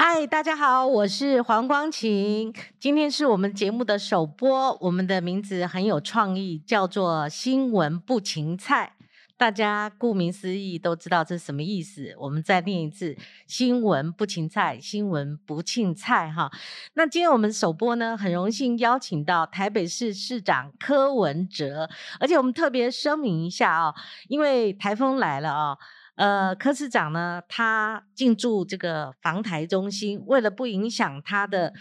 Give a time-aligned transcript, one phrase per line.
[0.00, 2.54] 嗨，大家好，我是黄光琴。
[2.78, 8.92] 今天是我们节目的首播，我们的名字很有创意，叫做“新闻不芹菜”。
[9.36, 12.14] 大家顾名思义都知道这是什么意思。
[12.20, 13.16] 我们再念一次
[13.48, 16.48] ：“新闻不芹菜，新闻不庆菜”哈。
[16.94, 21.90] 那今天我们首播呢，很荣幸邀请到台北市市长柯文哲，
[22.20, 23.92] 而且我们特别声明一下啊，
[24.28, 25.76] 因为台风来了啊。
[26.18, 31.72] 呃，柯市长呢，他进驻这个防台中心，为了不影响他的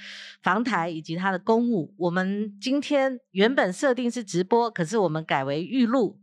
[0.44, 6.22] 防台以及他的公务，我们今天原本设定是直播，可是我们改为预录。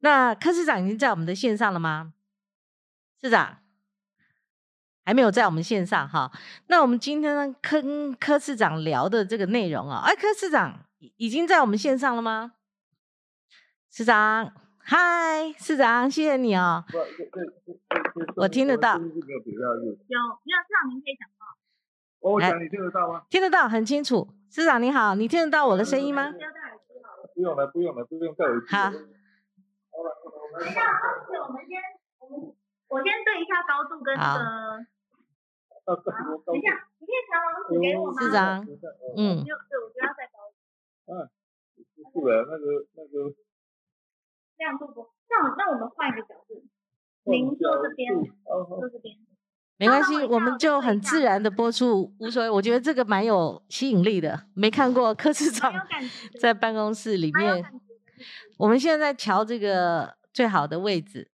[0.00, 2.14] 那柯市长已经在我们的线上了吗？
[3.20, 3.58] 市长
[5.04, 6.32] 还没有在我们线上哈。
[6.66, 10.84] 那我们今天呢，跟柯市长聊的这个内容啊，哎，柯市长
[11.16, 12.54] 已经在我们线上了吗？
[13.88, 14.52] 市长。
[14.84, 16.84] 嗨，市长，谢谢你哦。
[18.36, 18.94] 我听得到。
[18.94, 21.54] 有，没有，市长您可以讲话。
[22.20, 23.22] 我讲你听得到吗？
[23.30, 24.28] 听得到，很清楚。
[24.50, 26.32] 市长你好，你听得到我的声音吗？
[27.34, 28.66] 不用了，不用了，不用戴耳机。
[28.74, 28.90] 好。
[28.90, 29.00] 等
[30.68, 30.82] 一下，
[31.46, 31.80] 我们先，
[32.18, 32.52] 我们
[32.88, 34.40] 我先对一下高度跟那个。
[36.44, 38.20] 等一下，你可以调网址给我吗？
[38.20, 38.66] 市长，
[39.16, 39.38] 嗯。
[39.44, 40.36] 就对，我觉得要再高。
[41.06, 41.30] 嗯，
[42.12, 42.64] 是的，那个
[42.96, 43.32] 那个。
[44.62, 46.62] 亮度不，那那我们换一个角度，
[47.24, 49.16] 您坐这边，坐这边，
[49.76, 52.48] 没关系，我们就很自然的播出，无所谓。
[52.48, 55.72] 我觉得这个蛮有吸引力的，没看过柯市长
[56.40, 57.64] 在办公室里面，
[58.56, 61.31] 我们现在在瞧这个最好的位置。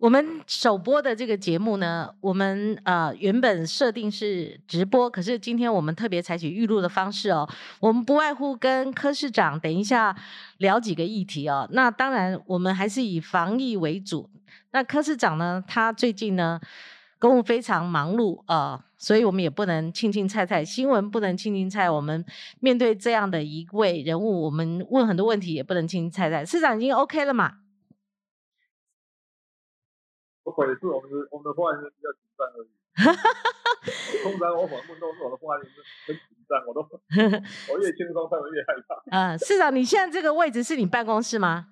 [0.00, 7.46] 我们首播的这个节目呢，我们呃原本设定是直播，可是今天我们特别采取预录的方式哦。
[7.80, 10.16] 我们不外乎跟柯市长等一下
[10.56, 11.68] 聊几个议题哦。
[11.72, 14.30] 那当然，我们还是以防疫为主。
[14.70, 16.58] 那柯市长呢，他最近呢
[17.18, 21.90] 公务非常忙碌啊，所以我们也不能轻轻菜菜新闻不能轻轻菜。
[21.90, 22.24] 我们
[22.60, 26.42] 面对这样的一位人物，我们问很多问题也不能轻轻菜菜。
[26.42, 27.52] 市长已经 OK 了嘛？
[30.50, 32.68] 我可能是我们的我们的发言人比较紧张而已。
[34.24, 36.82] 通常我访问都是我的发言是很紧张，我都
[37.72, 39.00] 我越轻松他们越害怕。
[39.16, 41.68] 嗯，市长，你现在这个位置是你办公室吗？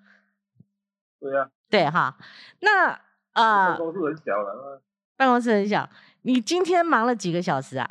[1.19, 1.51] 对呀。
[1.69, 2.17] 对哈，
[2.61, 2.93] 那
[3.33, 4.81] 啊，办公室很小了。
[5.17, 5.91] 办公室很小，
[6.23, 7.91] 你今天忙了几个小时啊？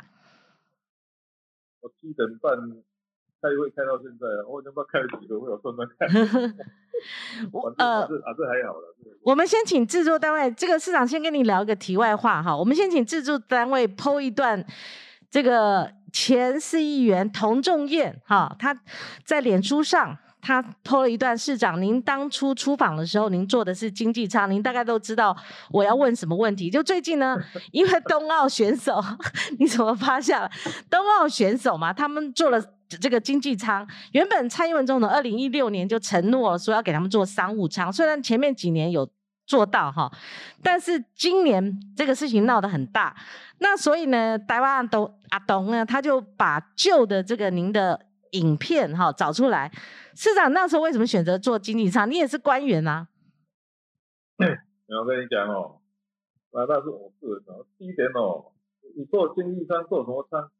[1.80, 2.82] 我七点半。
[3.40, 6.08] 开会开到现在了，我已经不知道开了几个会，我算算看。
[7.52, 8.94] 我呃，啊这还好了。
[9.22, 12.56] 我们先请制作单位，这个市长先跟你聊一个题外话哈。
[12.56, 14.64] 我们先请制作单位剖一段，
[15.30, 18.78] 这个前市议员童仲彦哈，他
[19.24, 20.18] 在脸书上。
[20.40, 25.36] 他拖了一段市长，您当初出访的时候，您做的是经济舱，您大概都知道
[25.68, 26.70] 我要问什么问题。
[26.70, 27.36] 就最近呢，
[27.72, 29.02] 因为冬奥选手，
[29.58, 30.50] 你怎么发下了？
[30.88, 32.62] 冬奥选手嘛，他们做了
[32.96, 33.86] 这个经济舱。
[34.12, 39.08] 原本蔡英文总统二零一六年就承诺说要给他们做商务舱，虽然前面几年有
[39.46, 40.10] 做到哈，
[40.62, 43.16] 但是今年这个事情闹得很大。
[43.58, 48.06] 那所以呢，台湾都阿东呢，他就把旧的这个您的。
[48.32, 49.72] 影片哈找出来，
[50.14, 52.10] 市长那时候为什么选择做经济舱？
[52.10, 53.08] 你也是官员啊。
[54.36, 55.80] 我跟你讲哦，
[56.52, 57.64] 那那是我个人哦。
[57.78, 58.52] 第一点哦，
[58.94, 60.50] 你做经济舱做什么舱，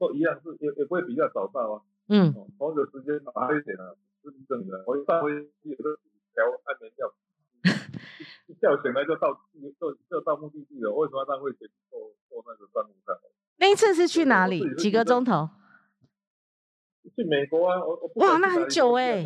[0.00, 1.84] 都一样是也也不会比较早到啊。
[2.08, 2.32] 嗯。
[2.56, 3.92] 同一个时间哪一点啊？
[4.24, 4.82] 是正的。
[4.86, 6.00] 我上飞机有的
[6.32, 7.12] 调安眠药，
[8.48, 9.32] 一觉醒来就到
[9.78, 10.92] 就就到目的地了。
[10.92, 13.16] 为什么浪费钱坐坐那个商务舱？
[13.56, 14.74] 那一次是去哪里？
[14.76, 15.48] 几个钟头？
[17.16, 17.80] 去美国啊！
[17.84, 19.24] 我我哇，那很久哎。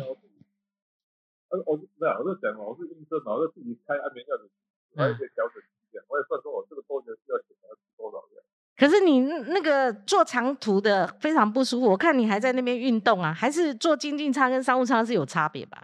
[1.49, 4.47] 呃，我没有，我就讲我是医生，我就自己开安眠药的，
[4.95, 8.41] 还有一些调整时间，我也算说我这个多年需要检查多少药。
[8.77, 15.83] 可是你那个坐长途的非常不舒服，我看你还在那边运动啊，还是坐经济舱跟商务舱是有差别吧？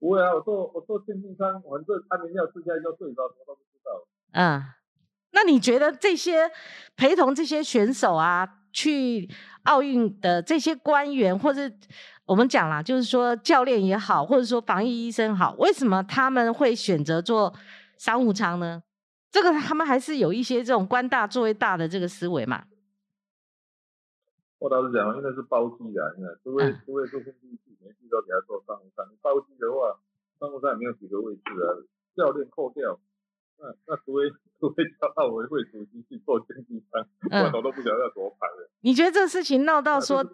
[0.00, 3.90] 不会啊，我坐我坐经济舱，反正安眠药吃下去就睡着，什么都不知道。
[4.32, 4.62] 嗯，
[5.32, 6.50] 那你觉得这些
[6.96, 8.58] 陪同这些选手啊？
[8.74, 9.28] 去
[9.64, 11.70] 奥运的这些官员，或者
[12.24, 17.52] 我们讲啦，就是说教练也好，或者说防疫医生好，为什么他们会选择做
[17.98, 18.82] 商务舱呢？
[19.32, 22.64] 这个他们还是有一些这种官大作为大的这个思维嘛。
[24.58, 29.04] 我倒是讲，因为是包机的，你看，除非除非坐飞机去，每次都给他做商务舱。
[29.20, 29.98] 包机的话，
[30.38, 31.82] 商务舱也没有几个位置啊，
[32.14, 33.00] 教练扣掉。
[33.58, 34.30] 那那除非
[34.60, 38.70] 除非叫奥委会主席去做经济舱，我都不晓得要怎么排了。
[38.82, 40.24] 你觉得这事情闹到说，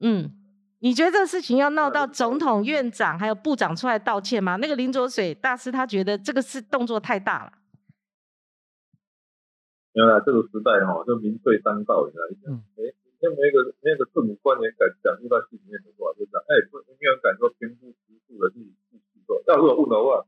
[0.00, 0.32] 嗯，
[0.80, 4.56] 你觉得这事情要闹到总统、院长还有部长出来道歉吗？
[4.56, 7.52] 那个林卓水大师他觉得这个是动作太大了。
[9.92, 12.48] 原来这个时代哈，就民粹当道，你来讲，
[12.80, 12.88] 哎，
[13.20, 19.36] 那没个没个政府官员敢讲入到戏里面的话，就讲，哎，不，没有人敢说平铺直述的去去去做。
[19.46, 20.24] 要是我问的话，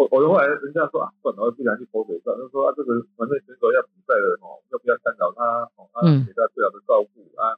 [0.00, 5.68] 我我的话，人家说啊，算了，我不想去口水战，就说啊，这个反正选手要比赛了哦，要不要干扰他？
[5.76, 7.52] 哦，啊，给他最好的照顾啊，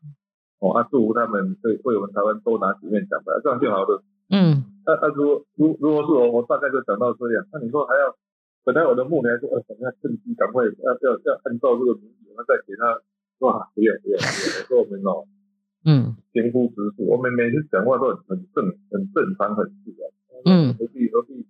[0.58, 4.02] 哦，啊，祝福他们可以为我们台湾多拿几面奖牌，这样就好了。
[4.34, 4.66] 嗯。
[4.84, 7.46] 那那如果如如果是我，我大概就讲到这样。
[7.52, 8.16] 那你说还要？
[8.62, 13.00] 本来我的目的说，呃，等下趁机赶快要要要按照这个名字，那再给他，
[13.40, 14.28] 哇，不要不要不要，
[14.60, 15.24] 我说我们哦，
[15.84, 20.04] 嗯，平铺直述，我们每次讲话都很很正很正常很自然，
[20.44, 21.46] 嗯，何必何必，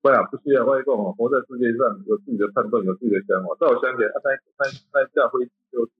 [0.00, 3.52] 不要，不需要外公哦，活在世界上有自己的判断，有自己的想法。
[3.60, 4.62] 在我想起来，那那
[4.96, 5.92] 那架飞机就是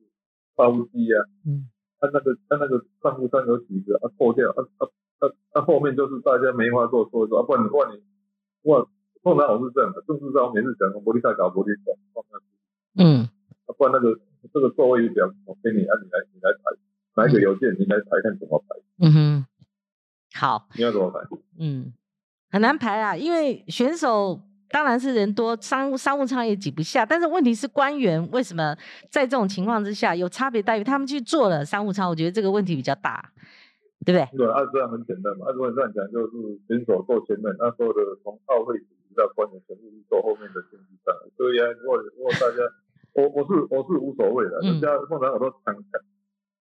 [0.56, 1.68] 发务机呀，嗯，
[2.00, 4.88] 他那个他那个上部上有几个啊破掉，啊啊
[5.20, 8.02] 啊啊后面就是大家没话做，说说啊，不然你不然你
[8.70, 8.88] 哇。
[9.22, 12.44] 通常我是这样的，政治上我每次讲，玻利赛搞玻璃讲，放下去。
[12.96, 13.28] 嗯，
[13.76, 14.18] 不然那个
[14.52, 18.76] 这个座位表我给你，啊，你来你来排，哪一个邮件你来排看怎么排。
[18.98, 19.46] 嗯哼，
[20.34, 20.68] 好。
[20.76, 21.20] 你要怎么排？
[21.58, 21.92] 嗯，
[22.50, 24.40] 很难排啊，因为选手
[24.70, 27.04] 当然是人多，商务商务舱也挤不下。
[27.04, 28.74] 但是问题是官员为什么
[29.10, 30.84] 在这种情况之下有差别待遇？
[30.84, 33.32] 他们去坐了商务舱，我觉得这个问题比较大。
[34.02, 34.38] 对不对？
[34.38, 35.44] 对，按这样很简单嘛。
[35.46, 41.10] 按这样讲，就是选手坐前面，那所有的从奥会主席到官员全部是做后面的经济战。
[41.36, 42.62] 所以啊，如果如果大家，
[43.18, 45.98] 我我是我是无所谓的，人家通常我都抢抢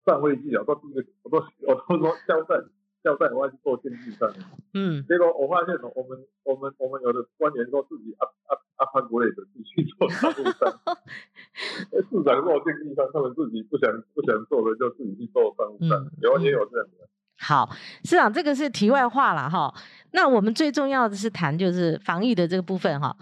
[0.05, 2.61] 上位机啊，都第一个，我都我都说交代
[3.03, 4.29] 交代，我要去做经济战。
[4.75, 5.03] 嗯。
[5.09, 10.69] 结果我发现，我们我们我们有的官员都自己啊啊啊潘国内的自己去做商务舱，
[12.11, 17.09] 市长做经济战，他们自己不想不想做的就自己去做商务战，有也有这样的。
[17.39, 17.71] 好，
[18.05, 19.73] 市长，这个是题外话了哈。
[20.13, 23.17] 那我们最重要的是谈就是防疫的这个部分哈。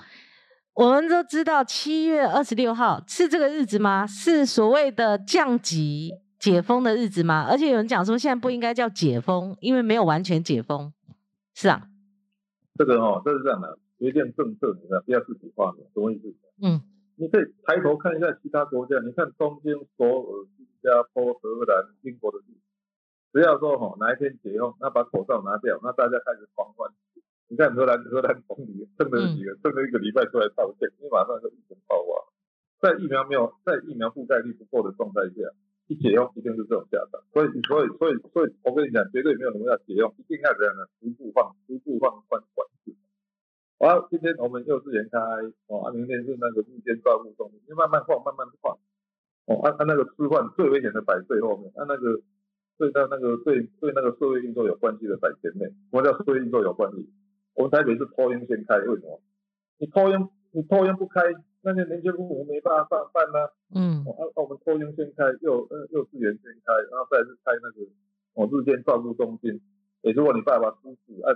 [0.75, 4.07] 我们都知道七月二十六号是这个日子吗？
[4.07, 7.47] 是所谓的降级解封的日子吗？
[7.49, 10.93] 而且有人讲说现在不应该叫解封，因为没有完全解封，
[11.55, 11.89] 是啊。
[12.77, 16.35] 这个哦，这是这样的，决定政策你看不要自己画的，什么意思？
[16.61, 16.81] 嗯，
[17.17, 22.64] 你可以抬头看一下其他国家，你看东京、首尔、新加坡、荷兰、英国的例子。
[23.35, 26.87] 只要说哈哪一天解封，那把口罩拿掉，那大家开始狂欢。
[27.51, 32.31] 你看荷兰荷兰总理撑了几个，撑了一个礼拜出来道歉，因为马上就疫情爆发。
[32.79, 35.51] 在疫苗没有在疫苗覆盖率不够的状态下，
[35.89, 37.21] 一解封一定是这种下场。
[37.35, 42.95] 所以所以所以所以我跟你讲，绝对没有什么要解封，一定要这样的逐步放逐步放宽管制。
[43.83, 45.19] 好，今天我们幼稚园开
[45.67, 48.79] 哦，明天是那个日间照顾中心，你慢慢放慢慢放。
[49.47, 52.23] 哦，按按那个吃饭最危险的摆最后面，按那个。
[52.77, 57.09] 对到那个对对那个社会运作有关系的在前面，什么叫社会运作有关系？
[57.55, 59.21] 我们台北是抽烟先开，为什么？
[59.79, 61.23] 你抽烟你抽烟不开，
[61.63, 63.39] 那些年轻父母没办法上班呢。
[63.75, 64.03] 嗯。
[64.07, 67.87] 哦，我们抽烟先开，幼呃幼稚园先开，然后再是开那个
[68.35, 69.61] 哦日间照顾中心。
[70.03, 71.35] 诶，如果你爸爸出事，按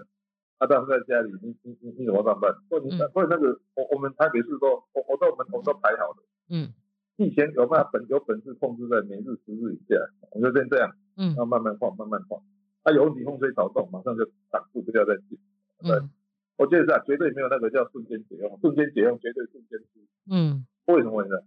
[0.58, 2.52] 他当时在家里，你你你你怎么上班？
[2.68, 6.16] 所以你所以那个我我们台北市都我我都门口都排好了。
[6.50, 6.74] 嗯。
[7.18, 9.96] 以前有办法本有本事控制在每日十日以下，
[10.30, 10.88] 我就先这样。
[11.16, 12.40] 嗯，要慢慢晃，慢慢晃。
[12.84, 15.36] 它有问题，风吹草动，马上就挡住，不要再进。
[15.82, 16.08] 嗯，
[16.56, 20.00] 我觉得是啊，绝对没有那个叫瞬间解用，瞬间解用绝对瞬间出。
[20.30, 21.42] 嗯，为什么呢？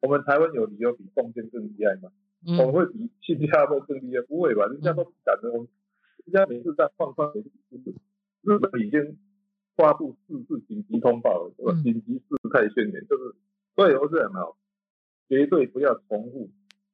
[0.00, 2.10] 我们台湾有理由比中间更厉害吗？
[2.58, 4.22] 我们会比新加坡更厉害？
[4.22, 4.64] 不会吧？
[4.66, 5.68] 人家都敢的，我们
[6.24, 7.90] 人家每次在放宽，每次就是
[8.40, 9.18] 日本已经
[9.76, 11.72] 发布四次紧急通报了，是吧？
[11.82, 13.34] 紧急事态宣言就是，
[13.76, 14.56] 所以我是很好，
[15.28, 16.50] 绝对不要重复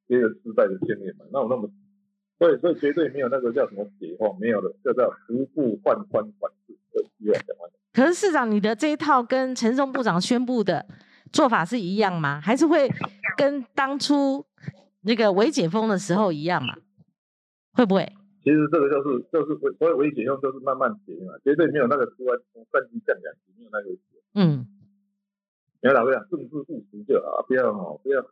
[0.07, 1.25] 别个时代的经验嘛。
[1.33, 1.71] 那我那么。
[2.39, 7.71] 所以，所以绝对没有那个叫什么解放，没有的，叫做逐步换宽管制的希望讲完。
[7.93, 10.87] 可是市长，你的这一套跟陈松部长宣布的
[11.31, 12.41] 做法是一样吗？
[12.41, 12.89] 还是会
[13.37, 14.43] 跟当初
[15.03, 16.75] 那个微解封的时候一样嘛？
[17.75, 18.11] 会不会？
[18.43, 23.91] 其实这个就是就是微所谓微解封，就是慢慢解嘛，绝对没有那个突然从三级降两级，没有那个。
[24.35, 24.67] 嗯。
[25.83, 28.25] 你要老实讲，政治务实就好，不要哈，不要。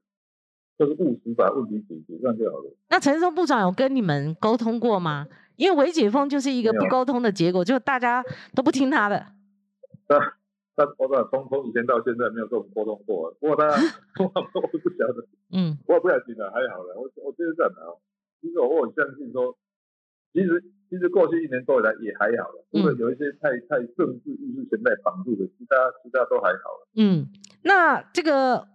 [0.78, 2.72] 就是务实把问题解决，这样就好了。
[2.88, 5.26] 那陈松部长有跟你们沟通过吗？
[5.56, 8.22] 因为伪解封就是一个不沟通的结果，就大家
[8.54, 9.26] 都不听他的。
[10.08, 10.16] 那
[10.76, 13.66] 那我讲从从以前到现在没有跟我们沟通过，不过他
[14.20, 16.94] 我我不晓得，嗯，我不要紧了，还好了。
[16.94, 17.98] 我我这样啊，
[18.40, 19.58] 其实我很相信说，
[20.32, 26.88] 其实其实过去一年多以来也还好了，除了有一些太太政治意识形态绑住的，其他其他都还好了。
[26.96, 27.26] 嗯，
[27.62, 28.68] 那这个。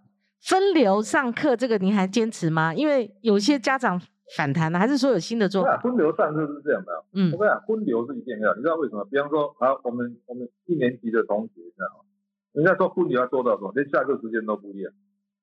[0.46, 2.74] 分流上课这个您还坚持吗？
[2.74, 3.98] 因为有些家长
[4.36, 5.78] 反弹了，还是说有新的做法？
[5.78, 9.02] 分流上课是这样的，嗯，我跟你讲，分流是一定要，你知道为什么？
[9.06, 12.04] 比方说，啊，我们我们一年级的同学，你知道吗？
[12.52, 13.72] 人家说分流要做到什么？
[13.74, 14.92] 连下课时间都不一样。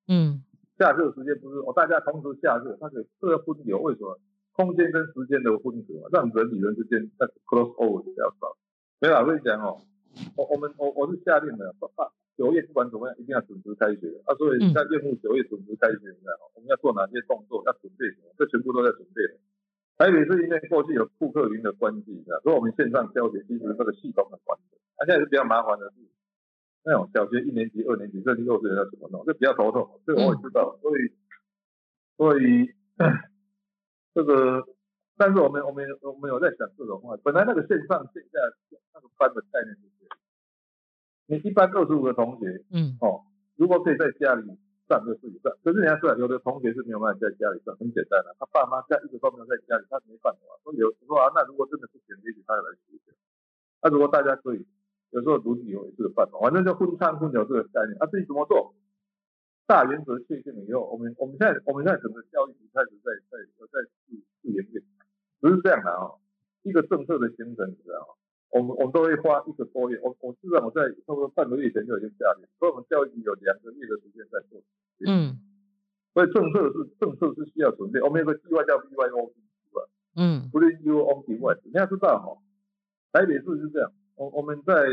[0.08, 0.44] 嗯，
[0.78, 4.20] 下课时间不是哦，大家同时下课，他可以这分流，为什么？
[4.54, 8.58] 空间跟时间的分隔，让人与人之间那 close over 比较少。
[9.00, 9.82] 没有，我跟你讲哦，
[10.36, 11.74] 我我们我我是下令的，
[12.38, 14.12] 九月不管怎么样，一定要准时开学。
[14.26, 19.22] 啊，所以在业务九月准时开学，你看我们要做哪些动作，要准备什么，这全部都在准备。
[19.98, 24.80] 台北是因为过去有库克云的关系，所以我们线上教学其实这个系统很完整。
[24.98, 25.98] 而现在是比较麻烦的是，
[26.84, 30.02] 那种小学一年级、二年级甚至幼稚园要怎么弄，这比较头痛。
[30.06, 31.12] 这个我也知道，所以
[32.18, 32.74] 所以。
[34.14, 34.68] 这个，
[35.18, 37.16] 但是我们我们我们有在想这种话。
[37.24, 38.40] 本来那个线上线下
[38.94, 40.10] 那个班的概念就是，
[41.28, 43.24] 你一般二十五个同学，嗯，哦，
[43.56, 44.44] 如果可以在家里
[44.90, 45.52] 上就自己上。
[45.64, 50.40] 可是人家说，有的同学是没有办法在家里上，很简单的，他爸妈在一直都没有在家里，他没办法。
[50.64, 53.14] 说有说啊，那如果真的不行，也许他来学校。
[53.82, 54.68] 那如果大家可以，
[55.12, 57.96] 有时候独己有也是个办法，反正就互相分流这个概念。
[58.00, 58.74] 啊，至于怎么做？
[59.72, 63.40] 大原则确定了以后，我们我们现在我们现在整个教育开始在在
[63.72, 64.84] 在试试演变，
[65.40, 66.12] 不是这样的啊，
[66.64, 68.12] 一个政策的形成，你知道吗？
[68.52, 74.60] 我们我们都会花一个多月，我我知道我在差不多半个月前就已经下令，所以我们教育局有两个月的时间在做。
[75.08, 75.40] 嗯，
[76.14, 79.88] 所以政策是政策是需要准备，我们有个计划叫 BYOD 是吧，
[80.18, 82.36] 嗯，不是 U O T Y，你要知道哈，
[83.14, 84.84] 台北市是这样，我我们在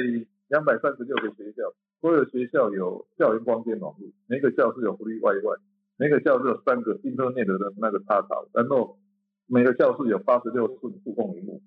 [0.46, 1.74] 两百三十六个学校。
[2.00, 5.58] 所有学校有校园光电网络，每个教室有福利 WiFi，
[5.96, 8.98] 每个教室有三个 Internet 的那个插槽，然后
[9.46, 11.60] 每个教室有八十六寸触控屏幕，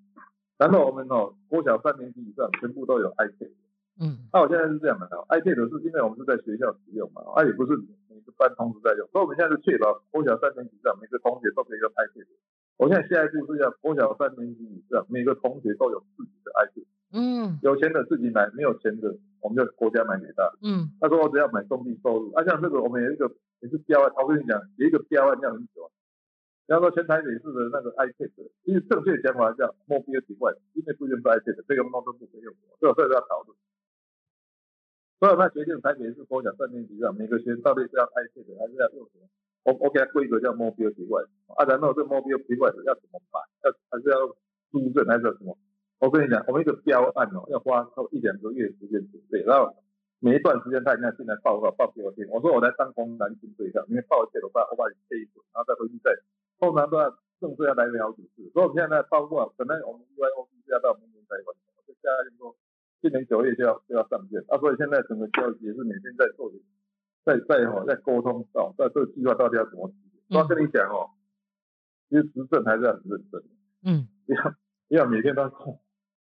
[0.58, 3.52] 然后我们哦，国小三年级以上全部都有 iPad。
[4.00, 7.76] 嗯，那我现在是这样的，iPad 是因为我们是在学校使用嘛，啊也不是
[8.08, 12.26] 每个班同时在用，所以我们现在是确保国小三年级以上每个同学都可以用 iPad。
[12.78, 16.88] 我现在下一步是要国小三年级以上每个同学都有自己的 iPad。
[17.14, 19.18] 嗯，有钱的自己买，没有钱的。
[19.42, 23.26] 我们就国家买给他，嗯，他说我只要买动力收入，啊，像这个我们有一个
[23.60, 25.90] 也是标案，我跟你讲，有一个标案叫很久，
[26.68, 28.30] 比方说全台北市的那个 iPad，
[28.64, 33.58] 其实正确讲法叫 mobile device，因为不用是 iPad，这个 mobile 不可以用，所以这个要讨论。
[35.18, 39.26] 所以他决定台北市国小三年级上每个学生到底是要 iPad 还是要用什么，
[39.64, 41.26] 我我给他规格叫 mobile device，
[41.58, 44.38] 啊，然后这 mobile device 要怎么买，要还是要
[44.70, 45.58] 租证还是要什么？
[46.02, 49.70] 我跟你讲，我们一个标案哦，要花超一两个月时间准备，然后
[50.18, 52.26] 每一段时间他一定要进来报告报给我听。
[52.30, 56.10] 我说我来当工男性对象，因为报歉我把我把你贴一准，然后再回去再，
[56.58, 57.08] 通常都要
[57.40, 58.50] 政治要来回好几次。
[58.50, 62.58] 所以我们现在呢，包括本来我们 UIO 是要到明年才完成，就下来就说
[63.02, 64.42] 今年九月就要就要上线。
[64.50, 66.50] 啊，所以现在整个教育也是每天在做，
[67.26, 70.34] 在在哈在沟通到在这个计划到底要怎么执行。
[70.34, 71.14] 我跟你讲哦，
[72.10, 73.44] 其实执政还是要很认真，
[73.86, 74.56] 嗯，不要
[74.90, 75.44] 不要每天都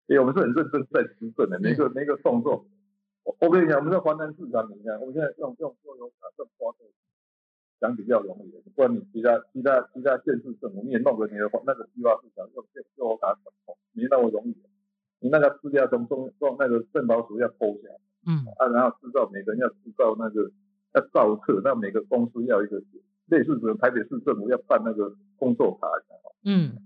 [0.06, 0.16] 控。
[0.16, 2.66] 哎，我们是很认真在执政的，每个每个动作，
[3.24, 6.84] 我我跟你讲，我们在华南市场，你看，我们现在用用用用卡这花这
[7.80, 14.56] 讲比较容易的，不然你其他其他其他县市政府你也弄个你的那个批发市场用用用卡管控，没那么容易。
[15.20, 20.50] 你那个资料从中从那个政保署要抽下来，嗯，啊，然后制造每个人要制造那个
[20.94, 22.82] 要造册，那每个公司要一个
[23.26, 25.86] 类似的台北市政府要办那个工作卡，
[26.44, 26.76] 嗯，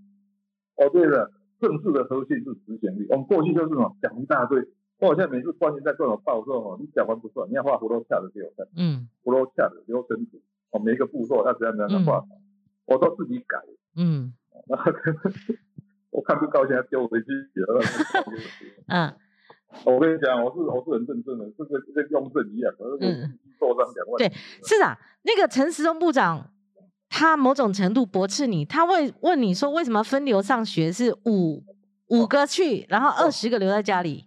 [0.76, 1.32] 哦对了。
[1.60, 3.06] 政治的核心是执行力。
[3.10, 4.60] 我们过去就是么讲一大堆，
[4.98, 8.66] 我现在每次官员在跟我报说哦，你讲完不算，你要画葫芦恰的给我看。
[8.76, 12.25] 嗯，葫芦恰的流程图，哦，每一个步骤要怎样怎样的画，
[12.86, 13.58] 我都自己改。
[13.96, 14.32] 嗯，
[16.10, 17.80] 我看不高兴，丢回去了。
[18.88, 19.12] 嗯，
[19.84, 24.18] 我跟你讲，我是我是很认真的，这个跟雍正一样，嗯，做上两万。
[24.18, 24.28] 对，
[24.62, 26.50] 是啊，那个陈时中部长。
[27.18, 31.64] 他某种程度驳斥你，他会问你说为什么分流上学是五
[32.08, 34.26] 五个去，然后二十个留在家里？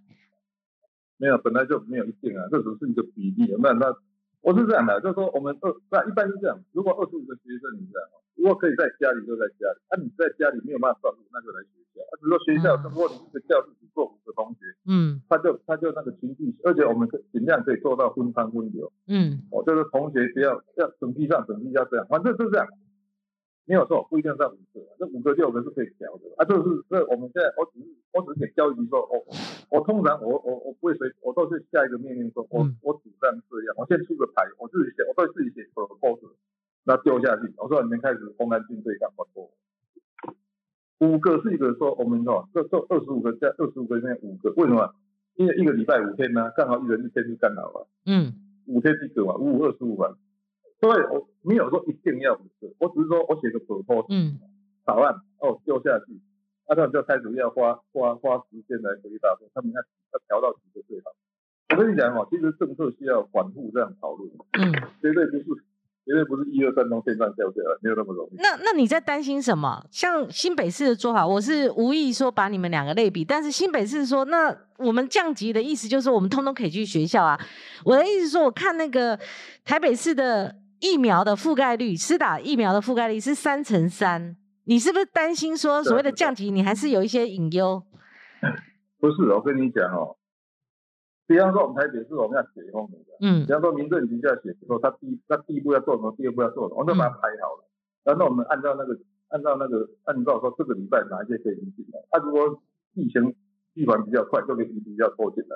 [1.17, 3.55] 没有，本来就没有一定啊，这只是一个比例。
[3.61, 3.93] 那那
[4.41, 11.99] 我是这样的，就是说我们二那一般是这样，如果二十五个学生你这样，如果可以在家里就在家里，那你在家里没有办法上路，那就来学校。
[12.19, 22.67] 比如说学校，如果你一个教室只坐五个同学，嗯，他就他就那个群聚，而且我们可尽量可以做到分餐分流，嗯，哦，就是同学不要要整批上整批下这样，反正是这样，
[23.69, 26.43] 没有错，不一定上五个，这五个六个是可以调的啊。
[26.43, 29.21] 这是这我们现在我只是我只是给教育局说，我
[29.69, 36.33] 我通常我我我不会随，我都是下一个命令说，我我主张这样，我先出个牌，我自己写，我都自己写 proposal，
[36.83, 39.27] 那丢下去，我说你们开始公安军队干活。
[41.05, 44.95] 五个是一个说，我们哦，这这二十五个加二十五个里面五个，为什么？
[45.35, 47.87] 因为一个礼拜五天呢，刚好一人一天就干好了。
[48.07, 48.33] 嗯，
[48.65, 50.17] 五天一个嘛，五五二十五嘛。
[50.79, 52.33] 所以我没有说一定要
[52.79, 54.39] 我只是说我写个 proposal，嗯，
[54.85, 56.19] 草案哦丢下去，
[56.67, 59.81] 那他们就开始要花花花时间来回答，说他们要
[60.13, 61.11] 要调到几个最好。
[61.71, 64.71] 我跟你讲哦，其实政策需要反复这样讨论，嗯，
[65.01, 65.61] 绝对不是
[66.05, 68.35] 绝对不是一二三从线上掉下来，没有那么容易。
[68.37, 69.85] 那那你在担心什么？
[69.91, 77.39] 像新北市的做法，我是无意说把你们两个类比，但是新北市说，那我们降级的意思就是我们通通可以去学校啊。
[77.85, 79.19] 我的意思说，我看那个
[79.63, 87.83] 台北市的疫苗的覆盖率，施打疫苗的覆盖率是三乘三，你是不是担心说所谓的降级，你还是有一些隐忧？
[88.99, 90.15] 不是，我跟你讲哦。
[91.27, 97.69] 比方说，我们台北市我们要解封的，嗯，比方说民政局就要写说他第他第一步要做什么，第二步要做什么，我都把它排好了。
[98.03, 101.99] 然后我们按照那个按照那个按照说这个礼拜哪一些可以引进来。
[102.09, 102.59] 他如果
[102.95, 103.35] 疫情
[103.75, 105.55] 预防比较快，就可以比较拖进来。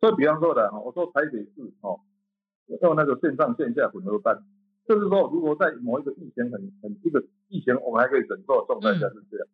[0.00, 2.00] 所以比方说的，我说台北市哦，
[2.82, 4.42] 用那个线上线下混合办，
[4.86, 9.46] 就是说如果在某一个疫情很很这个疫情我们还可以忍受的状态下是这样。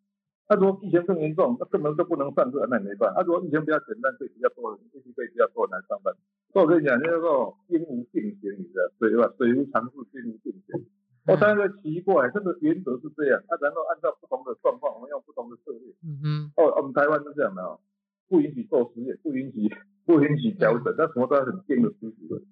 [0.50, 3.22] 他如果疫情更严重，那根本就不能上课，那也没办法。
[3.22, 6.12] 他如果疫情比较简单，可以比较多人，业绩可以比较多人来上班。
[6.52, 9.30] 所以我跟你讲，就是说，兵无定型，你知道，水吧？
[9.38, 10.90] 水无常势，兵无定型。
[11.28, 15.94] 我当然奇怪，这个原则是这样，他然后按照不同的状况，我们用不同的策略。
[16.02, 16.50] 嗯嗯。
[16.58, 17.78] 哦，我们台湾是这样的哦，
[18.26, 19.70] 不允许做实验，不允许
[20.04, 22.42] 不允许调整，那什么都要很硬的事实的。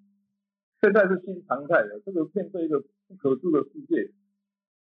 [0.80, 4.10] 现在是新常态了，这个面对一个不可知的世界。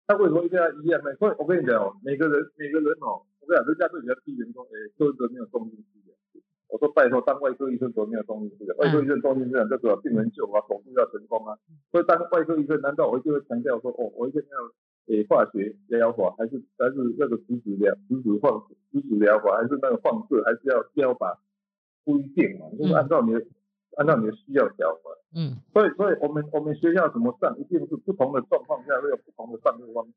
[0.07, 1.15] 他为什么一定要一样呢？
[1.17, 6.15] 所以我跟你讲哦，每个人每个人哦，我跟你讲，人家对你的批评说，哎，柯文哲没有中心思想。
[6.69, 11.59] 我说拜托，当外科医生怎么没有中心思想，外科医生中心思想就是病人救啊，手术要成功啊。
[11.91, 21.39] 所以当外科医生，难道我一定会强调说，哦，我一定要诶化学疗法，还是还是那个质子疗质子放质子疗法，还是那个放射，还是要标靶？
[22.05, 23.45] 不一定嘛，就是按照你的。
[23.97, 30.13] 按照你的需要调换，嗯，所以所以我们我们学校怎么上，一定是不同的状况下会有不同的上课方式。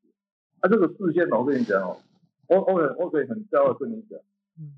[0.59, 1.97] 啊，这个事先我跟你讲哦，
[2.49, 4.19] 我我我可以很骄傲跟你讲，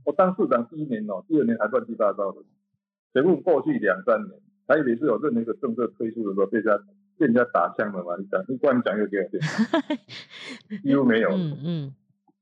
[0.05, 2.37] 我当市长第一年哦，第二年还乱七八糟的，
[3.13, 6.77] 全部过去两三年，台北是有任何一个政策推出的时候被人家
[7.17, 8.15] 被人家打枪了嘛？
[8.19, 9.41] 你讲，你光讲又给我点，
[10.83, 11.95] 几乎没有，嗯嗯，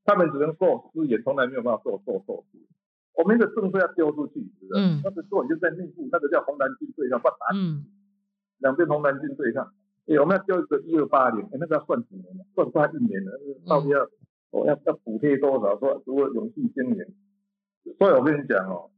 [0.04, 2.60] 他们只能做私研，从来没有办法做做做事。
[3.20, 4.80] 我们的政策要丢出去，是不是？
[4.80, 5.02] 嗯。
[5.04, 7.36] 那个做就在内部，那个叫红蓝军对抗，不打。
[7.54, 7.84] 嗯。
[8.60, 9.74] 两边红蓝军对抗，
[10.08, 12.46] 哎，我们要丢一个一二八年，哎，那个要算几年了？
[12.56, 13.32] 算快一年了，
[13.68, 14.08] 到底要
[14.52, 15.78] 我要要补贴多少？
[15.80, 18.90] 说如果永续经营，所以我跟你讲哦，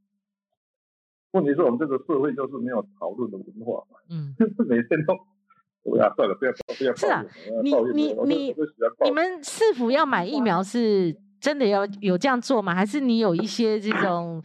[1.32, 3.98] 问题是我们这个社会就是没有讨论的文化嘛。
[4.10, 4.36] 嗯。
[4.38, 5.18] 就是每天都，
[5.90, 6.96] 不要算了，不要不要。
[6.96, 7.26] 是啊，
[7.64, 8.56] 你你你
[9.04, 11.16] 你们是否要买疫苗是？
[11.42, 12.74] 真的要有这样做吗？
[12.76, 14.42] 还是你有一些这种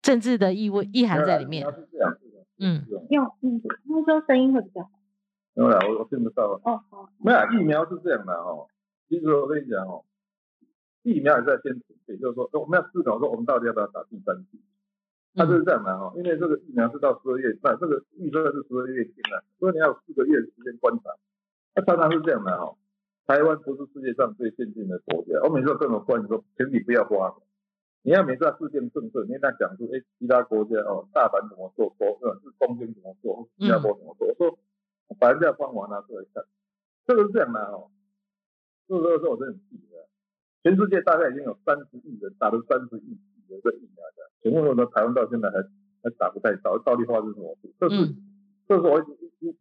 [0.00, 1.64] 政治的意味意涵在里面？
[2.58, 4.90] 嗯，用嗯，听说声音会比较好。
[5.54, 6.60] 没有啦，我我听不到。
[6.64, 7.08] 哦好。
[7.18, 8.66] 没有，疫苗是这样的哦。
[9.08, 10.04] 其实我跟你讲哦，
[11.02, 14.60] 疫苗也在先准备，就是说我们要思考说我们到底要不要打第三剂。
[15.34, 21.10] 它就是这样的哦，因为这个疫苗是到十二月，那这个预测是十二月进的，所以你要有四个月时间观察。
[21.74, 22.76] 它常常是这样的哦。
[23.30, 27.32] 台湾不是世界上最先进的国家，我每次都跟我关你说，请你不要花
[28.02, 34.58] 你要每次要制定政策，你跟他讲说，哎，其他国家哦，大阪怎么做，国呃是东京怎么做，新加坡怎么做，我说
[35.20, 36.42] 把人家方法拿出来看，
[37.06, 37.92] 这个是这样的哦。
[38.88, 40.08] 这个时候我真的很气的，
[40.64, 43.14] 全世界大概已经有三十亿人打了三十亿
[43.46, 45.62] 的这疫苗的，请问我们台湾到现在还
[46.02, 46.76] 还打不太到？
[46.78, 47.70] 到底发生什么事？
[47.78, 48.10] 这是。
[48.70, 49.02] 这是我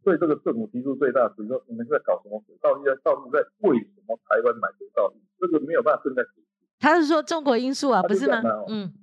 [0.03, 2.37] 对这个政府提出最大的质疑，说你们在搞什么？
[2.61, 5.11] 到底在到底在为什么台湾买不到？
[5.39, 6.43] 这个没有办法正在解释。
[6.79, 8.39] 他是说中国因素啊，不是吗？
[8.67, 8.93] 嗯。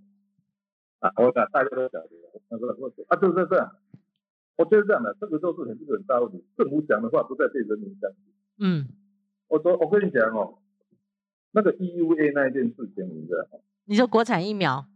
[1.01, 2.09] 啊，我讲大家都晓得，
[2.49, 3.77] 他说我啊，就是这样。
[4.57, 6.45] 我觉得这样的，这个都是很个很大问题。
[6.57, 8.19] 政府讲的话不再被人民相信。
[8.61, 8.87] 嗯。
[9.49, 10.59] 我说，我跟你讲哦，
[11.51, 13.59] 那个 EUA 那一件事情，你知道吗？
[13.87, 14.87] 你说国产疫苗？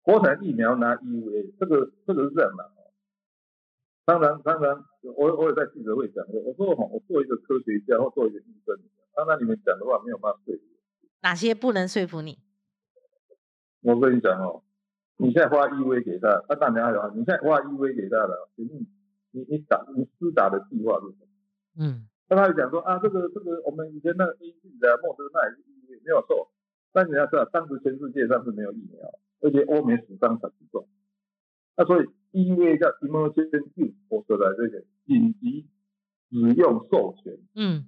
[0.00, 2.77] 国产疫苗拿 EUA，这个这个是这样的。
[4.08, 6.40] 当然，当然，我我也在记者会讲过。
[6.40, 8.74] 我说我，我做一个科学家或做一个医生，
[9.14, 10.62] 当然你们讲的话没有办法说服。
[11.20, 12.38] 哪些不能说服你？
[13.82, 14.62] 我跟你讲哦，
[15.18, 18.86] 你现在发 EV 给他，他当然还有，你现在发 EV 给他了，你你
[19.32, 21.28] 你你打你施打的计划是什么？
[21.76, 25.44] 嗯，那他就讲说啊，这个这个我们以前那个 A G 的莫德纳
[25.92, 26.50] 也没有错，
[26.94, 29.04] 但你要知道，当时全世界上是没有疫苗，
[29.42, 30.88] 而且欧美死伤很重，
[31.78, 32.06] 那所以。
[32.30, 35.66] 因为叫 emergency 我说的这个紧急
[36.30, 37.86] 使用授权，嗯，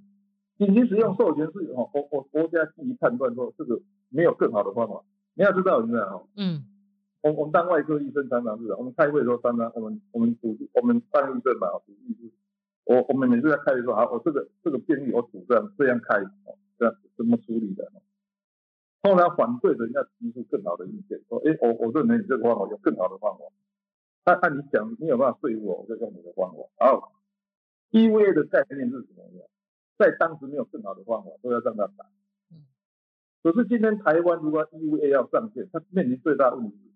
[0.56, 5.04] 紧急使用授权是哦，我我国家自己判断说这个没有更好的方法。
[5.34, 6.64] 你要知道，你知道哈，嗯，
[7.20, 12.32] 我我们当外科医生常常是，我们开会的时候常常我们我们主我们当医生嘛，主意是，
[12.86, 16.18] 我我们每次在开会说好，我这个这个病例我主张这样开，
[16.78, 17.92] 这样怎么处理的？
[19.02, 23.44] 后来反对的人家提出更好的意见，说，哎，我我认为你这个方法有更好的方法。
[24.24, 26.58] 按按你讲，你有办法说服我，我就用你的方法。
[26.78, 27.12] 好
[27.92, 29.46] ，EVA 的概念是什么样？
[29.98, 32.06] 在当时没有更好的方法，都要让他打。
[33.42, 36.92] 可是今天台湾如果 EVA 要上线，它面临最大问题，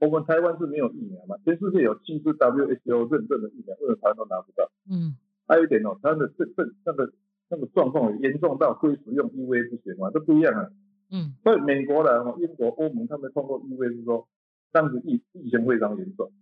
[0.00, 1.36] 我们台湾是没有疫苗嘛？
[1.44, 4.70] 全世界有七支 WHO 认证的疫苗，为什么台湾都拿不到？
[4.90, 5.16] 嗯。
[5.46, 7.12] 还有一点哦，它的这这那个
[7.50, 10.10] 那个状况严重到非使用 EVA 不行嘛？
[10.10, 10.70] 这不一样啊。
[11.10, 11.34] 嗯。
[11.42, 14.26] 所以美国人哦，英国、欧盟他们通过 EVA 是说，
[14.70, 16.32] 当时疫疫情非常严重，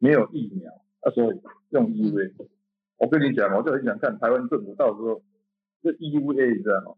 [0.00, 2.32] 没有疫苗，啊，所以用 EVA。
[2.96, 5.22] 我跟你讲，我就很想看台湾政府到时候
[5.82, 6.96] 这 EVA 你知道吗？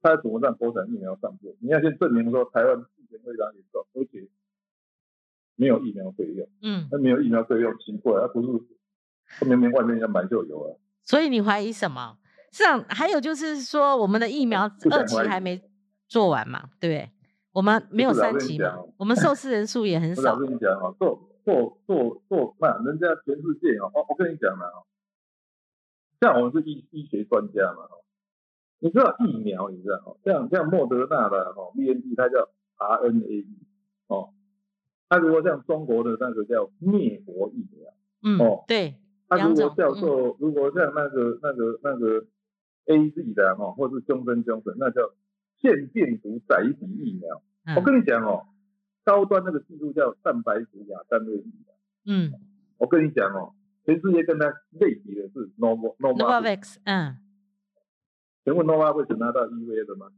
[0.00, 1.52] 他怎么让国产疫苗上线？
[1.60, 4.28] 你要先证明说台湾疫情非常严重，而且
[5.56, 6.48] 没有疫苗可以用。
[6.62, 10.78] 嗯，那没有疫苗可以用，奇怪，而不是明明外面要买就有啊。
[11.02, 12.18] 所以你怀疑什么？
[12.52, 15.60] 市长还有就是说，我们的疫苗二期还没
[16.08, 16.70] 做完嘛？
[16.80, 17.10] 对不对？
[17.52, 18.78] 我们没有三期嘛？
[18.98, 20.34] 我们受试人数也很少。
[20.34, 24.82] 我跟你讲啊，做做做做，那人家全世界哦，我我跟你讲了啊，
[26.20, 28.02] 像我们是医医学专家嘛哦。
[28.80, 33.46] 你知道疫苗，你知道哦，像像莫德纳的哦，B N T 它叫 R N A E
[34.08, 34.34] 哦，
[35.08, 37.92] 它如果像中国的那个叫灭活疫苗，
[38.24, 38.96] 嗯，哦，对，
[39.28, 42.26] 它如果叫做如果像那个那个那个
[42.86, 45.00] A Z 的哈，或是中生中生，那叫
[45.62, 47.40] 腺病毒载体疫苗。
[47.76, 48.46] 我跟你讲哦，
[49.06, 51.74] 高端那个技术叫蛋白质亚单位疫苗。
[52.06, 52.32] 嗯，
[52.78, 57.16] 我跟你讲哦，全世界跟它类比的是 Novavax，嗯。
[58.44, 60.08] 请问 Novavax 拿到 EUA 的吗？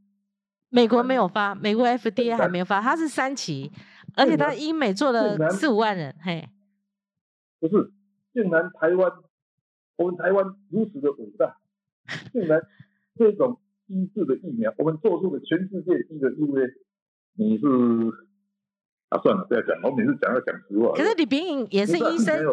[0.70, 3.70] 美国没有发，美国 FDA 还没有发，它是三期，
[4.16, 6.48] 而且它英美做了四五万人，嘿。
[7.61, 7.92] 不是，
[8.33, 9.12] 竟然台湾，
[9.96, 11.57] 我们台湾如此的伟大，
[12.33, 12.62] 竟然
[13.16, 16.74] 这种医治的疫苗，我们做出了全世界第一个 EUA，
[17.35, 17.64] 你是
[19.08, 19.18] 啊？
[19.22, 20.92] 算了，不要讲，我每次讲要讲实话。
[20.94, 22.44] 可是李炳颖也是医生。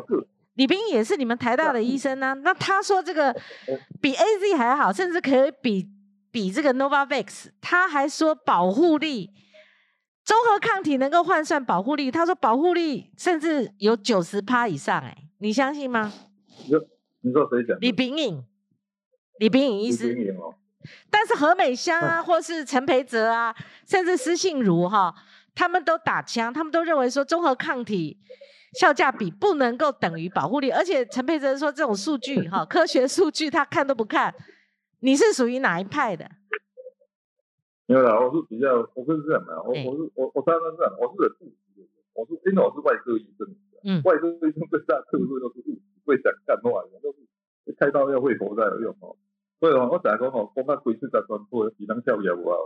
[0.56, 3.36] 李炳颖也是你们台大的医生呢，那他说这个
[4.02, 5.86] 比 A Z 还好，甚至可以比
[6.32, 9.32] 比这个 Novavax，他还说保护力，
[10.24, 16.14] 综合抗体能够换算保护力，他说保护力甚至有九十趴以上，哎，你相信吗？
[16.64, 16.88] 你说
[17.20, 17.78] 你说谁讲？
[17.82, 18.42] 李炳颖，
[19.40, 20.16] 李炳颖医师。
[21.10, 23.54] 但是何美香啊，或是陈培哲啊，
[23.86, 25.14] 甚至施信如哈，
[25.56, 28.20] 他们都打枪，他们都认为说综合抗体。
[28.78, 34.36] 效价比不能够等于保护力，而且陈佩珍说这种数据哈，科学数据他看都不看。
[35.00, 36.30] 你是属于哪一派的？
[37.86, 43.48] 没有啦，我是比较，我不是这样的，我我是我我当然是这样，我是护士，我是因为我是外科医生，
[43.86, 49.16] 嗯，外科医生最大特色就是护士，会想干话，都是开刀要会活才有用哦。
[49.62, 52.58] 所以哦，我讲说哦，我那鬼子在传播，比当教也不好。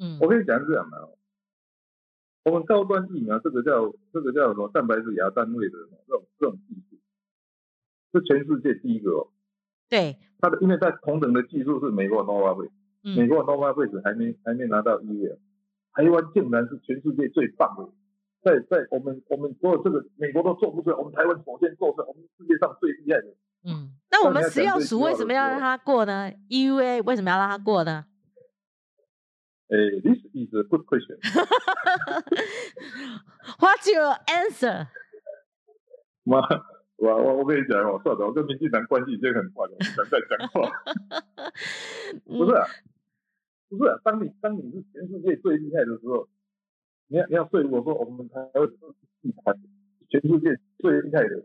[0.00, 1.16] 嗯，我跟你讲是这样的哦。
[2.46, 6.96] 我们高端疫苗，这个叫这个叫什么蛋白质亚单位的这种这种技术，
[8.12, 9.26] 是全世界第一个哦。
[9.88, 10.16] 对。
[10.38, 12.70] 它的因为在同等的技术是美国 Novavax，
[13.02, 15.36] 美国 Novavax 还没还没拿到医院，
[15.92, 17.90] 台湾竟然是全世界最棒的，
[18.44, 23.34] 在在我们我们所有这个美国都做不出来，我们台湾首先做出来，我们世界上最厉害的。
[23.64, 23.90] 嗯。
[24.12, 28.04] 那我们食药署为什么要让它过呢？EUA 为什么要让它过呢？
[29.68, 31.18] 哎，This is a good question.
[33.58, 34.86] What's your answer?
[36.24, 36.40] 妈，
[36.96, 40.70] 我我我跟你讲我，算了，我跟民进党关系已经很坏了，不想再讲话。
[42.24, 42.52] 不是，
[43.68, 46.28] 不是，当你当你是全世界最厉害的时候，
[47.08, 48.78] 你要你要对我说，我们台湾是
[50.08, 51.42] 全世界最厉害的。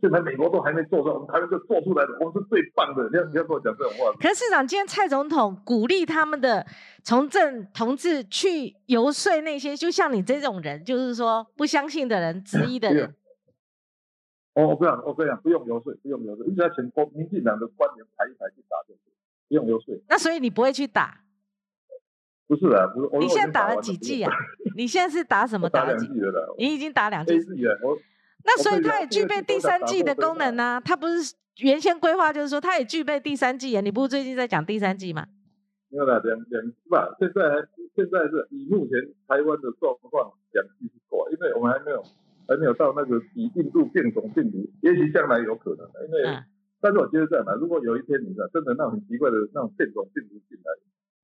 [0.00, 3.08] 现在美国都还没做出来，我们台湾就做出来了，我们是最棒的。
[3.10, 4.12] 你要你要跟我讲这种话。
[4.20, 6.64] 可是市长，今天蔡总统鼓励他们的
[7.02, 13.14] 从政同志去游说那些，就像你这种人，就是说不相信的人、质疑的人。
[14.54, 19.12] 哦，我不讲，我跟你讲，不用游说，不用游说，你只要请国民进党的官员排一排去打就行，
[19.48, 19.94] 不用游说。
[20.08, 21.20] 那所以你不会去打？
[22.46, 23.18] 不是啊，不是。
[23.18, 24.32] 你现在打了几剂啊？
[24.76, 25.68] 你现在是打什么？
[25.68, 26.54] 打两剂了。
[26.56, 27.34] 你已经打两剂。
[27.82, 27.98] 我。
[28.44, 30.80] 那所以它也具备第三季的功能呢？
[30.84, 33.80] 它不是原先规划就是说它也具备第三季啊？
[33.80, 35.26] 你不是最近在讲第三季吗？
[35.88, 37.14] 没有啦，两两是吧？
[37.20, 37.56] 现在还
[37.94, 42.02] 现在是以目前台湾的状况，两季是够，因为我们还没有
[42.48, 46.06] 还没有到那个以印度变种病毒，也许将来有可能的。
[46.06, 46.42] 因为
[46.80, 50.72] 但是我觉得这样吧，如果有一天你知道真的那种很奇怪的那种变种病毒进来，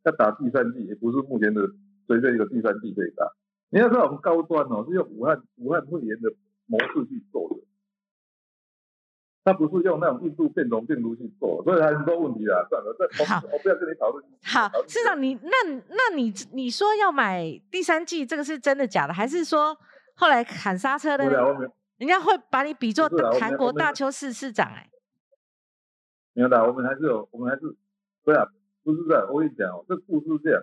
[0.04, 1.62] 要打第三季也不是目前的
[2.06, 3.26] 随便一个第三季可以打。
[3.70, 6.30] 你要知道我们高端哦是用武汉武汉肺炎的。
[6.68, 7.56] 模式去做的，
[9.42, 12.62] 他不是用那种印度变种病毒去做，所以很多问题啊。
[12.70, 14.24] 算了，这我我不要跟你讨论。
[14.44, 15.50] 好，市长，你那
[15.88, 19.12] 那你你说要买第三季，这个是真的假的？
[19.12, 19.76] 还是说
[20.14, 21.24] 后来喊刹车的？
[21.96, 23.08] 人家会把你比作
[23.40, 24.88] 韩国大邱市市长哎。
[26.32, 27.74] 没有的，我们还是有，我们还是，
[28.24, 28.46] 对啊，
[28.84, 29.26] 不是这样。
[29.32, 30.62] 我跟你讲哦，这故事是这样。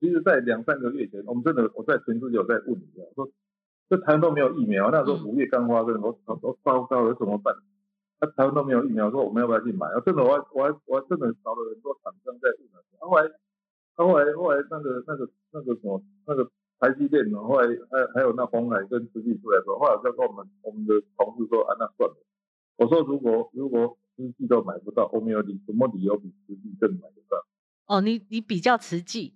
[0.00, 3.28] 其实，在两三个月前，我们真的我在全世界有在问你，说
[3.88, 7.54] 这台湾都没有疫苗，那时候五月刚发生，我我我糟糕了怎么办？
[8.20, 9.86] 那台湾都没有疫苗，说我们要不要去买？
[9.88, 12.82] 啊，真的，我还我还我还真的找了很多厂商在问啊。
[12.98, 13.30] 后来，
[13.94, 17.38] 后来后来那个那个那个什么那个台积电呢？
[17.38, 22.16] 后来还还有那红海跟实际出来说，后来就跟我们我们的同事说啊，那算了。
[22.76, 27.46] 我说如果如果实际都买不到，我们有理什么理由比实际更买得到？
[27.86, 29.34] 哦，你你比较实际，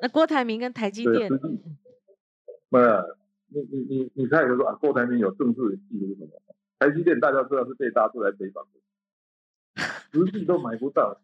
[0.00, 1.30] 那郭台铭跟台积电，
[2.70, 3.16] 没有，
[3.54, 6.30] 你你你你看有说啊，郭台铭有政治的记录什么？
[6.76, 11.20] 台积电大家知道是被大陆来北访的，实际都买不到，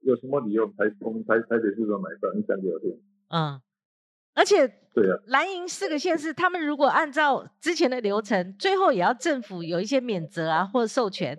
[0.00, 2.30] 有什么理由台我们台台北市都买到？
[2.34, 3.00] 你讲给我听。
[3.28, 3.60] 嗯，
[4.34, 11.36] 而且对啊，蓝营四个县市，他们如果按照之前的流程，最后也要政府有一些免责啊，或授权，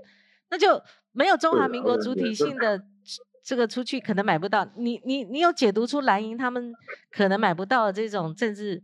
[0.49, 2.83] 那就没有中华民国主体性的
[3.43, 4.67] 这个出去可能买不到。
[4.75, 6.73] 你你你有解读出蓝营他们
[7.11, 8.81] 可能买不到的这种政治？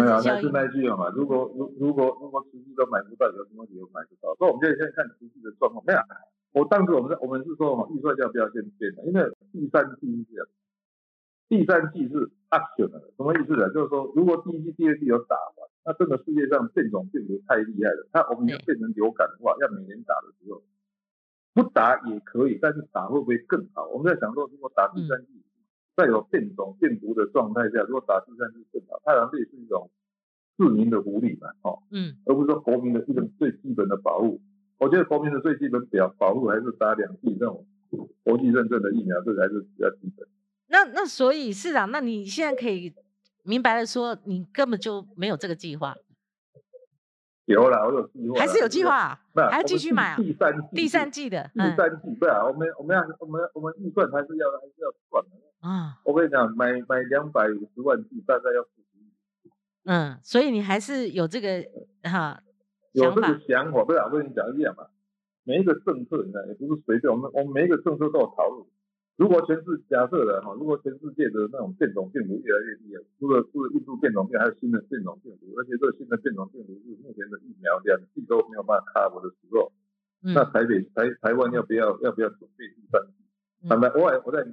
[0.00, 1.08] 没有，那是那句话嘛。
[1.10, 4.34] 如果如如果如果实际都买不到，有什么理由买不到？
[4.36, 5.84] 所以我们现在现在看实际的状况。
[5.86, 6.00] 没有，
[6.52, 9.04] 我当时我们我们是说嘛，预算要不要先变的？
[9.04, 9.20] 因为
[9.52, 10.46] 第三季是这样，
[11.48, 13.68] 第三季是 action 的，什么意思呢？
[13.72, 18.08] 就是说，如果第一季、第二季有打完，那真的世界上变种病毒太厉害了。
[18.12, 20.62] 它我们要变成流感的话，要每年打的时候，
[21.54, 23.86] 不打也可以，但是打会不会更好？
[23.88, 25.45] 我们在想说，如果打第三季。
[25.96, 29.90] 在有变种病毒的状态下，如果打第三剂更好，太阳这也是一种
[30.58, 34.40] 市民的福利嘛，哦，嗯，而不是说国民的一种最基本的保护。
[34.78, 37.66] 我觉得国民的最基本表保护还是打两剂这种
[38.22, 40.28] 国际认证的疫苗，这才是比较基本。
[40.68, 42.92] 那那所以市长，那你现在可以
[43.42, 45.94] 明白的说，你根本就没有这个计划。
[47.46, 49.18] 有了，我有计划，还是有计划，
[49.50, 50.16] 还要继续买啊？
[50.16, 55.45] 第三季，第三季的，第三季，对啊，我们我们要我们我们预算还是要还是要算的。
[55.66, 59.10] 啊，我跟你讲，买买两百五十万剂大概要四十亿。
[59.82, 61.66] 嗯，所以你还是有这个
[62.04, 62.40] 哈
[62.92, 63.98] 有这个想法，不是？
[63.98, 64.86] 我跟你讲一样嘛，
[65.42, 68.64] 每一个政策，你看也不是随便，我们我们每一个政策都有讨论。
[69.16, 79.72] 如果全是假设的哈，如果全世界的那种变种病毒越来越厉害，除了除了印度变种病，还有新的变种病毒，而且这个新的变种病毒是目前的疫苗两剂都没有办法 cover 的时候，
[80.22, 83.68] 那台北台台湾要不要要不要准备第三剂？
[83.68, 84.46] 坦白，我我在。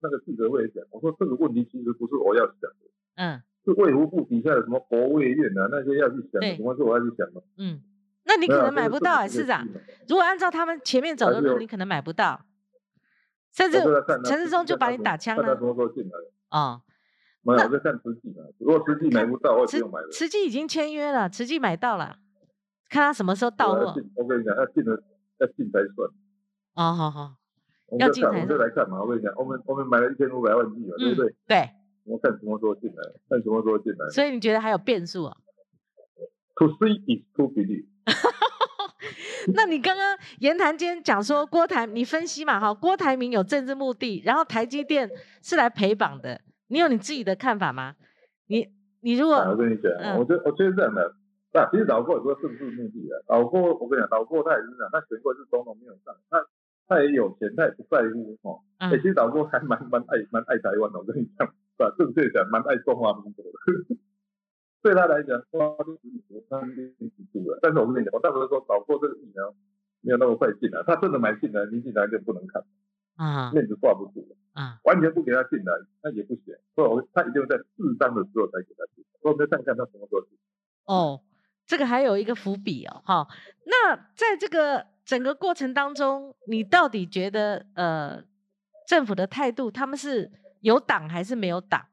[0.00, 7.42] 那个记者会讲，我说这个问题其实不是我要想的，嗯，是卫福部底下的什么国卫院啊那些要去想，怎么是我要去想的？
[7.56, 7.82] 嗯，
[8.24, 9.66] 那你可能买不到啊，市长。
[10.08, 12.40] 如果按照他们前面走的路，你可能买不到，
[13.52, 13.80] 甚至
[14.24, 15.56] 陈世忠就把你打枪了。
[15.56, 16.10] 什么时候进来？
[16.50, 16.80] 哦，
[17.42, 18.44] 没有，我在看慈济呢。
[18.58, 20.08] 如果慈济买不到，我不用买了。
[20.10, 22.18] 慈济已经签约了，慈济买到了，
[22.88, 23.94] 看他什么时候到货。
[24.14, 25.02] 我跟你讲，要进了
[25.38, 26.08] 要进才算。
[26.74, 27.34] 哦，好好。
[27.98, 29.00] 要进来，我们就来看嘛。
[29.00, 31.34] 我跟你讲，我们我们买了一千五百万 G 嘛，对不对？
[31.46, 31.70] 对。
[32.04, 34.08] 我们看什么时候进来，看什么时候进来。
[34.10, 35.36] 所以你觉得还有变数啊
[36.56, 37.86] ？To see is to believe。
[39.54, 42.72] 那你刚刚言谈间讲说郭台，你分析嘛哈？
[42.72, 45.10] 郭台铭有政治目的，然后台积电
[45.42, 47.94] 是来陪绑的，你有你自己的看法吗？
[48.46, 48.66] 你
[49.00, 51.14] 你如果我跟你讲，我觉我觉得这样的，
[51.52, 53.22] 那其实老郭有个政治目的的。
[53.28, 56.40] 老郭我跟你讲，老郭他也是这样，他选过是总统没有上，他。
[56.88, 58.60] 他也有钱，他也不在乎哦。
[58.78, 61.94] 哎，其实老郭还蛮蛮爱蛮爱台湾的，我跟你讲，是吧？
[61.98, 63.52] 正确讲，蛮爱中华民国的。
[64.80, 67.58] 对他来讲，中华民国他肯定是输了。
[67.60, 69.54] 但是我跟你讲，我当时说老郭这个疫苗
[70.00, 72.64] 没有那么快进来，他真的买进来，你进来就不能看
[73.16, 75.72] 啊，面子挂不住了啊，完全不给他进来，
[76.02, 76.54] 那也不行。
[76.74, 79.04] 所以，我他一定会在适当的时候才给他进。
[79.20, 80.38] 所以，我们看看他什么时候进。
[80.86, 81.20] 哦，
[81.68, 83.28] 这个还有一个伏笔哦，哈。
[83.64, 84.86] 那在这个。
[85.08, 88.22] 整个过程当中，你到底觉得呃
[88.86, 91.86] 政府的态度，他们是有党还是没有党？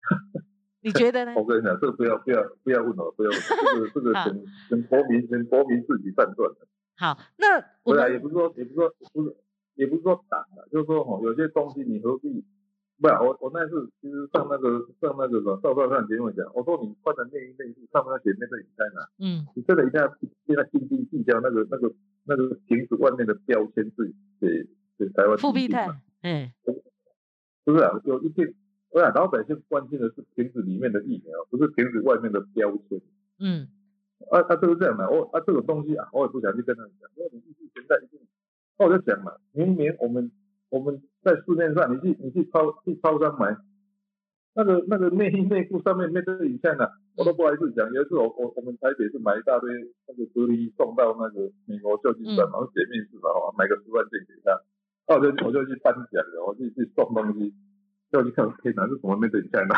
[0.80, 1.34] 你觉得呢？
[1.36, 6.66] 我跟你讲，这个不要不要不要问我，不要问，这个这个等等国民等国民自己判断的。
[6.96, 9.36] 好，那我也不是说也不是说不是
[9.74, 12.42] 也不是说党的，就是说哈，有些东西你何必？
[13.00, 19.08] 不是，我我那次其实上那个上那个什么赵少上节目讲，我说你穿的内衣内裤上面写那个你在哪？
[19.18, 20.06] 嗯，你真的一定要
[20.46, 21.92] 现在斤斤计较那个那个
[22.24, 25.88] 那个瓶子外面的标签是给给台湾富必泰，
[26.22, 26.52] 嗯，
[27.64, 28.54] 不是啊，有一些，
[28.90, 33.00] 我想老百姓关心的是瓶子里面的疫苗，不是瓶子外面的标签。
[33.40, 33.66] 嗯，
[34.30, 38.20] 啊啊，就是这样的，我啊这个东西啊，我也不想去跟他们讲，因为你意识形态一定，
[38.78, 40.30] 那我就讲嘛，明明我们
[40.68, 41.02] 我们。
[41.22, 43.56] 在市面上，你去你去超去超商买，
[44.54, 46.84] 那个那个内衣内裤上面那个影像呢，
[47.16, 47.88] 我都不好意思讲。
[47.92, 49.70] 有一次我我我们台北是买一大堆
[50.08, 54.50] 那个隔离送到那个美国旧金山，然后解密室嘛，买个十万件给他，
[55.06, 57.54] 然后我就我就去颁奖了，我就去送东西，
[58.10, 59.74] 就去看天哪，是什么内影像 呢？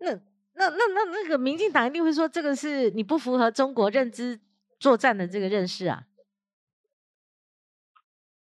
[0.00, 0.12] 那
[0.54, 4.40] 那那那那个民进党一定会说这个是你不符合中国认知
[4.80, 6.07] 作战的这个认识啊。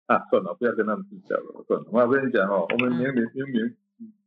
[0.07, 1.87] 啊，算了，不要跟他们计较了，算了。
[1.91, 3.77] 我要跟你讲哦，我们明明明明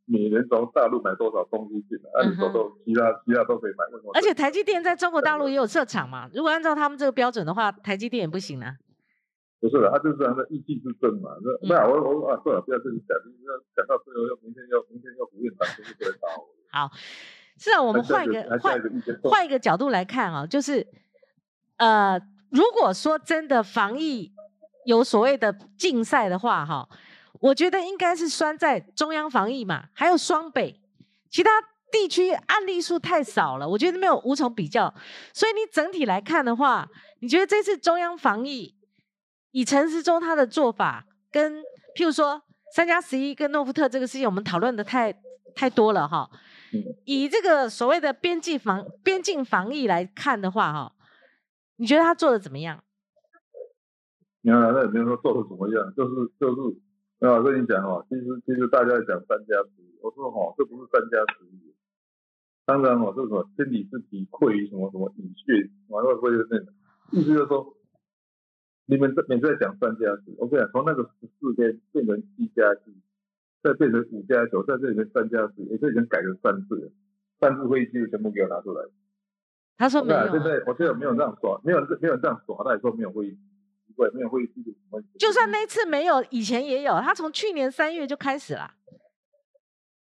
[0.03, 3.85] 每年从大陆买多少东西进来，按理说都其他其他都可以买？
[4.13, 8.75] 而且台积电在中国大陆也有设厂嘛，如果按照他们这个标准的话，台积电也不行啊。
[9.61, 11.31] 不是的，他就是他的意气之争嘛。
[11.41, 13.15] 那那我我啊，算了，不要跟你讲，
[13.75, 16.47] 讲到最后要明天要明天要不愿打，就是不能打我。
[16.71, 16.91] 好，
[17.57, 18.81] 是啊，我们换一个换
[19.23, 20.85] 换一个角度来看啊，就是
[21.77, 22.19] 呃，
[22.51, 24.33] 如果说真的防疫。
[24.85, 26.87] 有所谓的竞赛的话，哈，
[27.39, 30.79] 我觉得应该是拴在中央防疫嘛，还有双北，
[31.29, 31.51] 其他
[31.91, 34.93] 地区案例数太少了，我觉得没有无从比较。
[35.33, 36.87] 所以你整体来看的话，
[37.21, 38.75] 你觉得这次中央防疫
[39.51, 41.61] 以陈时中他的做法，跟
[41.95, 42.41] 譬如说
[42.75, 45.13] 三加十一跟诺夫特这个事情，我们讨论的太
[45.55, 46.29] 太多了哈。
[47.03, 50.93] 以这个所谓的边境防边境防疫来看的话，哈，
[51.77, 52.83] 你觉得他做的怎么样？
[54.41, 56.61] 你看，那也没有说做的怎么样，就是就是，
[57.19, 61.75] 我跟你讲哦，其实其实大家讲三加十一，我说哈，这不是三加十一，
[62.65, 66.65] 当然哦，这什么千里是抵溃于什么什么蚁穴，完了会那个，
[67.11, 67.75] 意思就是说，
[68.85, 72.95] 你们这每次在讲三加十，我跟你讲，从那个十四天变成七加七，
[73.61, 76.91] 再变成五加九，在这里面三加十，也就已经改成三次了，
[77.41, 78.85] 三次会议记录全部给我拿出来。
[79.77, 80.31] 他说没有。
[80.31, 83.37] 现在我现在没有这样耍，没有没有这样耍，他也说没有会议。
[83.95, 85.01] 对，没有会议记录什么？
[85.17, 86.93] 就算那次没有，以前也有。
[87.01, 88.71] 他从去年三月就开始了。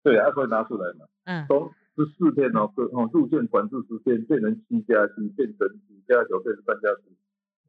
[0.03, 1.05] 对，他可以拿出来嘛。
[1.25, 1.45] 嗯。
[1.47, 7.15] 从十四天哦，哦，入境管制时间变成七加七，变成五加九，变成三加七，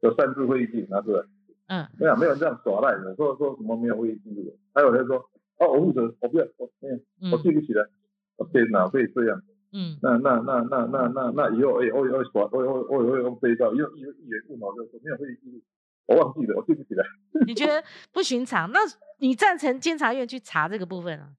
[0.01, 1.23] 有三次会议记录拿出来。
[1.67, 1.87] 嗯。
[1.97, 4.57] 没有，没有这样耍赖的，说说什么没有会议记录。
[4.73, 5.17] 还有人说，
[5.59, 6.97] 哦，我负责，我不要，我没有，
[7.31, 7.87] 我记不起来。
[8.35, 9.41] 我天哪，可以这样？
[9.73, 9.97] 嗯。
[10.01, 15.61] 那那那那那那那以后，哎，我我耍，我我我我用这一招，因为因为议员不毛就说没有会议记录。
[16.07, 17.05] 我忘记了，我记不起来。
[17.45, 18.71] 你觉得不寻常？
[18.71, 18.79] 那
[19.19, 21.29] 你赞成监察院去查这个部分啊？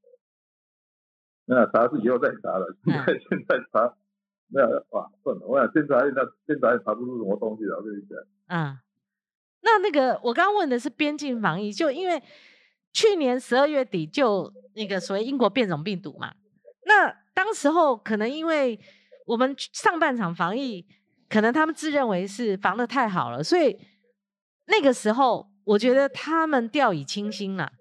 [1.46, 3.96] 那查是以后再查了，现 在现在查，
[4.48, 8.18] 没有哇，算了，我想监察院那监察院查不出什么东西来，我跟你讲。
[8.48, 8.78] 嗯，
[9.62, 12.22] 那那个我刚刚问的是边境防疫，就因为
[12.92, 16.34] 去年十二月底就那个所谓英国变种病毒嘛，
[16.84, 18.78] 那当时候可能因为
[19.26, 20.86] 我们上半场防疫，
[21.30, 23.78] 可能他们自认为是防的太好了，所以。
[24.68, 27.72] 那个时候，我觉得他们掉以轻心了。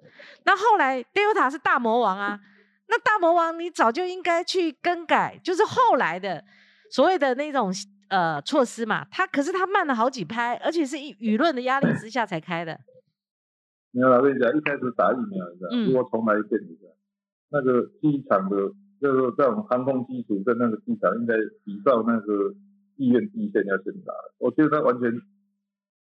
[0.46, 2.40] 那后来，Delta 是大魔王啊，
[2.88, 6.44] 那大魔王你早就应该去更改，就是后来的
[6.90, 7.72] 所谓的那种
[8.10, 9.06] 呃措施嘛。
[9.12, 12.80] 他可是他慢了好几拍，而且是舆论的压力之下才开的。
[13.92, 16.62] 没有，我跟你讲，一开始打疫苗，你知道，如果重来一遍，
[17.50, 18.56] 那个机场的，
[19.02, 22.56] 就是在我们航空基础跟那个机场，应该比照那个
[22.96, 24.14] 医院第一线要先打。
[24.38, 25.12] 我觉得他完全。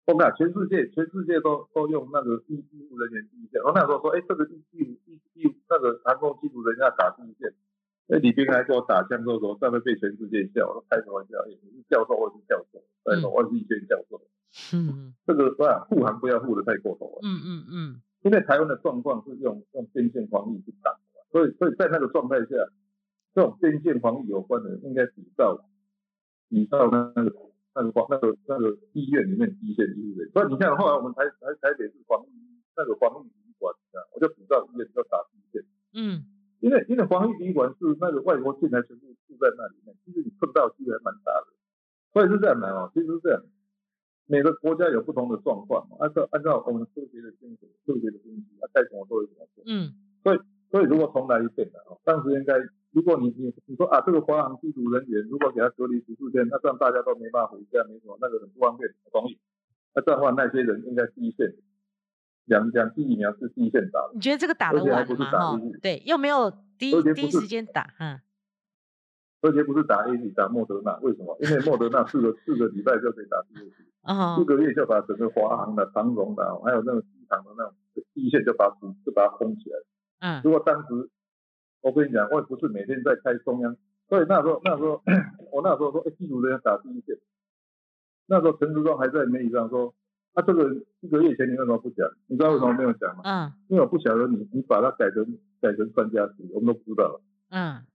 [0.06, 3.60] 我讲全世界，全世界都都用那个医医务人员第一线。
[3.63, 7.52] 我那时候说，哎，这个医医医医那个航空技术人家打第一线，
[8.10, 11.34] 哎，李斌还给我打枪，说说这会被全世界笑，我开什么玩笑？
[11.48, 14.22] 你是教授，我是教授，哎，我是一线教授。
[14.78, 15.88] 嗯，这个是吧？
[15.89, 17.20] 护航不要护的太过头了。
[17.24, 18.02] 嗯嗯嗯。
[18.22, 21.00] 现在台湾的状况是用用边线防疫去打，
[21.32, 22.46] 所以所以在那个状态下，
[23.34, 25.65] 这种边线防疫有关的，应该比照
[26.48, 27.34] 比照那个。
[27.76, 32.32] 那个防那个那个医院里面第一线医护人员，所以你看后来我们台台台北是防疫
[32.76, 33.76] 那个防疫第一管，
[34.16, 35.62] 我就比照医院要打第一线。
[35.94, 36.24] 嗯，
[36.62, 41.48] 因为因为防疫第一管是那个外国进来全部住在那里面，其实你碰到机会还蛮大的。
[42.14, 43.44] 所以是这样的哦，其实是这样，
[44.26, 49.64] 每个国家有不同的状况，按照按照我们科学的精神、科学的分析，啊，该怎么做就怎么做。
[49.68, 49.92] 嗯，
[50.24, 50.40] 所以
[50.76, 52.54] 所以如果重来一遍的哦，当时应该。
[52.92, 59.38] 如果你你你说啊，这个华航机组人员如果给他隔离十四天，那这样大家都没办法回家，没什么，那个很不方便，同意。
[59.93, 61.56] 那这样的话，那些人应该第一线，
[62.45, 64.12] 两两剂疫苗是第一线打的。
[64.14, 65.26] 你觉得这个打得完吗？
[65.26, 66.49] 哈，对，又没有
[66.80, 68.22] 第一第一时间打，嗯。
[69.41, 71.38] 而且不是打 A，打莫德纳，为什么？
[71.41, 77.74] 因为莫德纳四个 四个礼拜就可以打第二剂，四个月就把整个华航的、长荣的，还有那个机场的那种
[78.14, 78.70] 第一线就把
[79.06, 79.80] 就把它封起来。
[80.26, 80.41] 嗯。
[80.43, 81.09] 如果当时。
[81.86, 83.78] 我跟你讲，我也不是每天在开中央，
[84.09, 84.99] 所以那时候那时候
[85.53, 87.15] 我那时候说，哎，机组人员打第一线。
[88.26, 89.93] 那时候陈志忠还在媒体上说，
[90.34, 92.09] 他这个一个月前你为什么不讲？
[92.26, 93.21] 你知道为什么没有讲吗？
[93.23, 97.21] 嗯，因为我不晓得你你把它改成改成专家级，我们都不知道了。
[97.51, 97.86] 嗯，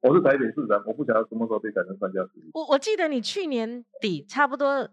[0.00, 2.50] 我是台北市长，我不晓得什么时候被改成三加十一。
[2.54, 4.88] 我我记得你去年底差不多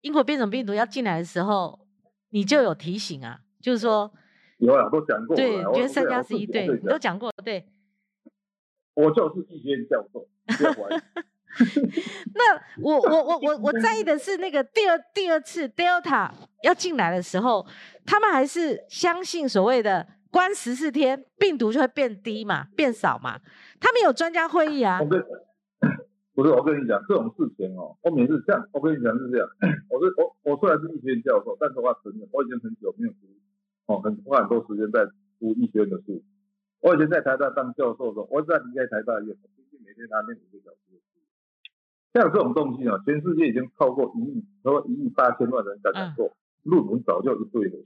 [0.00, 1.86] 英国变种病毒要进来的时候，
[2.30, 4.12] 你就有提醒啊，就是说
[4.58, 5.36] 有啊，都讲过。
[5.36, 7.66] 对，觉得三加十一，对，你都讲过，对。
[8.94, 10.26] 我就是医学院教授。
[12.34, 16.30] 那我我我我我在意的是那个第二第二次 Delta
[16.62, 17.66] 要进来的时候，
[18.04, 23.40] 他们还是相信所谓的关十四天病毒就会变低嘛，变少嘛。
[23.80, 25.00] 他们有专家会议啊。
[25.00, 25.22] 我跟
[26.34, 29.48] 不是我跟你讲这种事情哦，我每次这样，我跟你讲是这样。
[29.88, 33.26] 我是我我虽然是医学院教授，但是我承认我已经很久没有读
[33.86, 35.06] 哦，很花很多时间在
[35.38, 36.22] 读医学院的书。
[36.80, 41.18] 我以前在台大当教授的时候，我在离开台大以后，平均每天拿念五个小时的书。
[42.14, 47.82] 像这种东西啊，全世界已经超过一亿，超过一亿八千万人感染过，论文早就一堆了。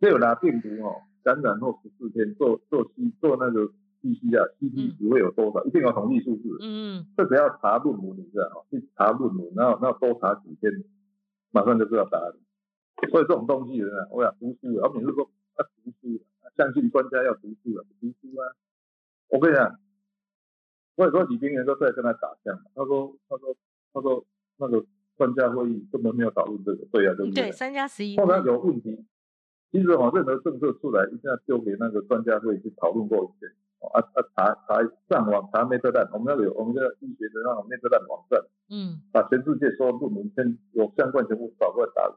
[0.00, 3.70] 只有拿病毒哦，感染后十四天做做 C 做那个
[4.02, 5.64] PCR，CT 值会有多少？
[5.64, 6.58] 一定要统计数字。
[6.60, 7.06] 嗯。
[7.16, 8.66] 这只要查论文，你知道吗？
[8.70, 10.70] 去查论文，然后然后多查几天，
[11.52, 12.32] 马上就知道答案。
[13.10, 16.20] 所以这种东西呢，我想读书，我每次说要读书了。
[16.56, 18.54] 相信专家要读书了，读书啊！
[19.28, 19.80] 我跟你讲，
[20.94, 23.56] 我有李冰原都在跟他打架他说，他说，
[23.92, 24.24] 他说
[24.58, 24.86] 那个
[25.16, 27.44] 专家会议根本没有讨论这个，对啊，对不对？
[27.44, 28.16] 对，三加十一。
[28.16, 29.04] 后来有问题，
[29.72, 33.50] 其实哦，任何政策出来，一定要丢给那个专家会去讨论过一遍。
[33.80, 38.40] 啊啊，查查上网查 e a d a 我们那个有我们这个医学的那种 e a d a 网站，
[38.70, 42.16] 嗯，把全世界所有论文跟有相关全部找过来打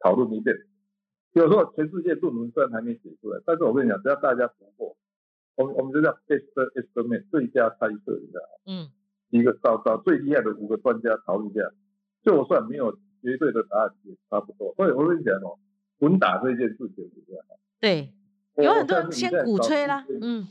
[0.00, 0.56] 讨论一遍。
[1.32, 4.96] 有时候全世界论文虽然还没写出来，但是我跟你讲，只要大家读过，
[5.56, 8.90] 我们我们就叫 best estimate 最佳猜测，你知道嗯。
[9.30, 11.60] 一个找找最厉害的五个专家讨论一下，
[12.24, 14.72] 就算没有绝对的答案，也差不多。
[14.74, 15.58] 所以我跟你讲哦，
[16.00, 17.44] 混打这件事情是这样。
[17.78, 18.10] 对，
[18.56, 20.48] 有很多人先鼓吹啦，嗯，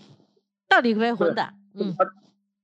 [0.69, 1.55] 到底可不可以混打？
[1.73, 1.91] 嗯。
[1.97, 2.05] 他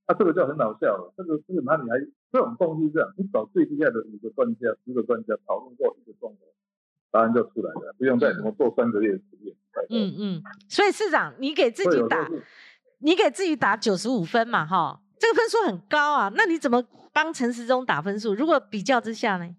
[0.06, 1.98] 他这个就很搞笑了，这个这个哪里还
[2.30, 3.12] 这种东西这样？
[3.16, 6.40] 你找最厉害的五个专家、十个专家讨论过一个状况。
[7.14, 9.54] 答案就出来了，不用再怎么做三个月实验。
[9.88, 12.28] 嗯嗯，所以市长，你给自己打，
[12.98, 16.32] 你给自己打九十五分嘛，哈，这个分数很高啊。
[16.34, 18.34] 那你怎么帮陈时中打分数？
[18.34, 19.54] 如果比较之下呢，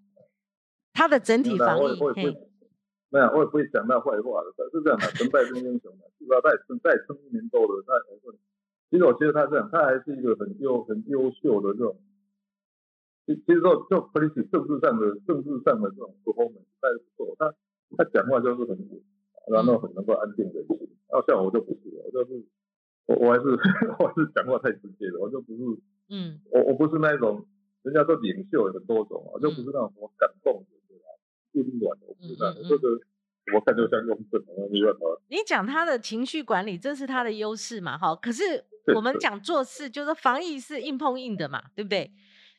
[0.93, 1.97] 他的整体防疫，
[3.09, 8.35] 没有，我也不会讲那坏话的，是这样的，成败论英雄嘛，至少再撑再撑一年多了，那才算。
[8.91, 11.95] 其实我觉得他这样，他还是一个很优很优秀的这种。
[13.25, 17.53] 其其实说就 policy 政治上的政治上的这种 performance 还不错，他
[17.97, 19.01] 他讲话就是很稳，
[19.51, 20.77] 然后很能够安定人心。
[21.09, 22.45] 然后像我就不是，我就是
[23.07, 23.45] 我我还是
[23.99, 25.61] 我还是讲话太直接了，我就不是，
[26.09, 27.45] 嗯，我我不是那种
[27.83, 31.05] 人家说领袖有很多种，我就不是那种什么感动的对吧？
[31.53, 32.99] 温暖的，我不是那种，这个
[33.55, 34.99] 我看就像用正，没办法。
[35.29, 37.97] 你讲他的情绪管理，这是他的优势嘛？
[37.97, 38.43] 哈，可是
[38.95, 42.11] 我们讲做事，就是防疫是硬碰硬的嘛，对不对？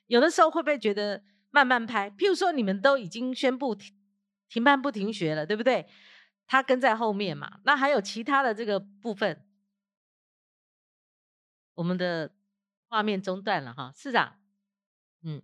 [0.06, 2.10] 有的时候会不会觉得慢慢拍？
[2.10, 3.94] 譬如说你们都已经宣布停
[4.48, 5.88] 停办不停学了，对不对？
[6.46, 7.60] 他跟在后面嘛。
[7.64, 9.44] 那还有其他的这个部分，
[11.74, 12.32] 我们的
[12.88, 14.38] 画面中断了哈，市长，
[15.22, 15.42] 嗯，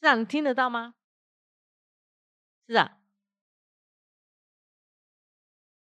[0.00, 0.94] 市长你听得到吗？
[2.66, 3.00] 市长，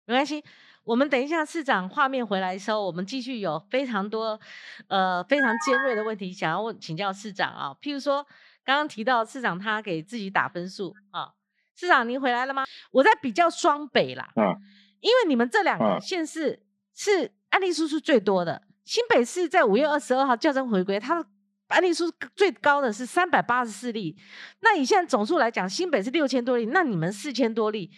[0.07, 0.43] 没关系。
[0.87, 4.39] 我们等一下市长画面回来的时候，我们继续有非常多
[4.87, 7.77] 呃非常尖锐的问题想要问请教市长啊。
[7.83, 8.25] 譬如说
[8.65, 11.33] 刚刚提到市长他给自己打分数啊，
[11.75, 12.65] 市长您回来了吗？
[12.93, 14.55] 我在比较双北啦，嗯，
[15.01, 16.63] 因为你们这两个县市
[16.95, 21.29] 是案例数是最多的，新北市在五月二十二号校正回归，它的
[21.67, 22.05] 案例数
[22.37, 24.17] 最高的是三百八十四例，
[24.61, 27.91] 那你现在总数来讲，新北是六千多例，那你们四千多例。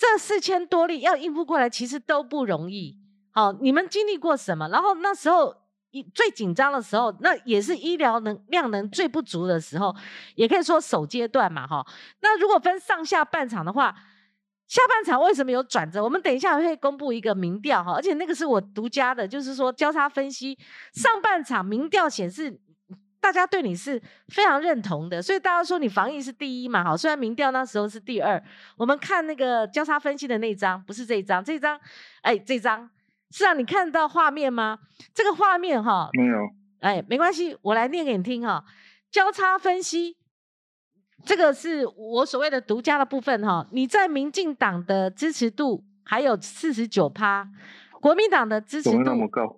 [0.00, 2.96] 这四千多例要应付过来，其实都不容易。
[3.32, 4.66] 好，你们经历过什么？
[4.70, 5.54] 然后那时候
[5.90, 9.94] 一最紧张的时候，那也是医疗能量能最不足的时候，
[10.36, 11.66] 也可以说首阶段嘛。
[11.66, 11.86] 哈，
[12.22, 13.94] 那如果分上下半场的话，
[14.66, 16.02] 下半场为什么有转折？
[16.02, 20.58] 我们等一下会公布一个民调哈，而且那个是我独家的，就是说交叉分析
[20.94, 22.58] 上半场民调显示。
[23.20, 26.82] 大家对你是非常认同的，所以大家说你防疫是第一嘛？
[26.82, 28.42] 好，虽然民调那时候是第二。
[28.78, 31.78] 我们看那个交叉分析的那张，不是这一张，这张，
[32.22, 32.88] 哎，这张
[33.30, 34.78] 是啊，你看到画面吗？
[35.12, 36.38] 这个画面哈，没有，
[36.80, 38.64] 哎，没关系，我来念给你听哈。
[39.10, 40.16] 交叉分析，
[41.26, 43.66] 这个是我所谓的独家的部分哈。
[43.70, 47.46] 你在民进党的支持度还有四十九趴，
[48.00, 49.12] 国民党的支持度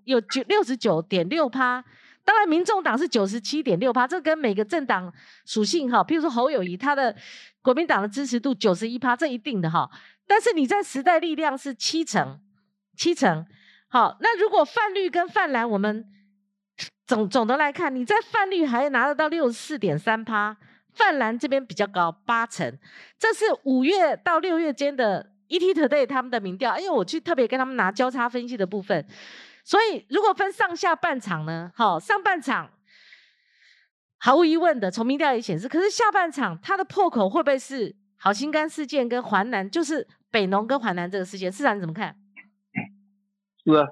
[0.05, 1.85] 有九六十九点六趴。
[2.25, 5.13] 当然，民众党是九十七点六趴，这跟每个政党
[5.45, 7.15] 属性哈，譬如说侯友谊他的
[7.61, 9.91] 国民党的支持度九十一趴，这一定的哈。
[10.27, 12.41] 但是你在时代力量是七成，
[12.97, 13.45] 七成，
[13.89, 16.07] 好，那如果泛绿跟泛蓝，我们
[17.07, 20.57] 总总的来看，你在泛绿还拿得到六十四点三趴，
[20.95, 22.79] 泛蓝这边比较高八成，
[23.19, 29.05] 这是五月到六月间的 ET Today 他们的民调，因为我去特别跟他们拿交叉分析的部分，
[29.65, 32.71] 所以如果分上下半场呢，好，上半场
[34.19, 42.17] 毫无疑问的从民调也显示，可是下半场它的破口会不会是好心肝事件跟华南，就是北农跟华南这个事件，市长你怎么看？
[43.65, 43.87] 是啊，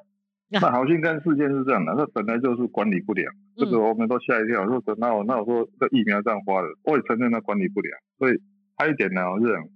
[0.48, 8.40] 那好心肝事件是这样的，那本来就是管理不良，这个我们都吓一跳，说那我那我说这疫苗这样花的，我也承认它管理不良，所以
[8.76, 9.68] 还有一点呢，是这样，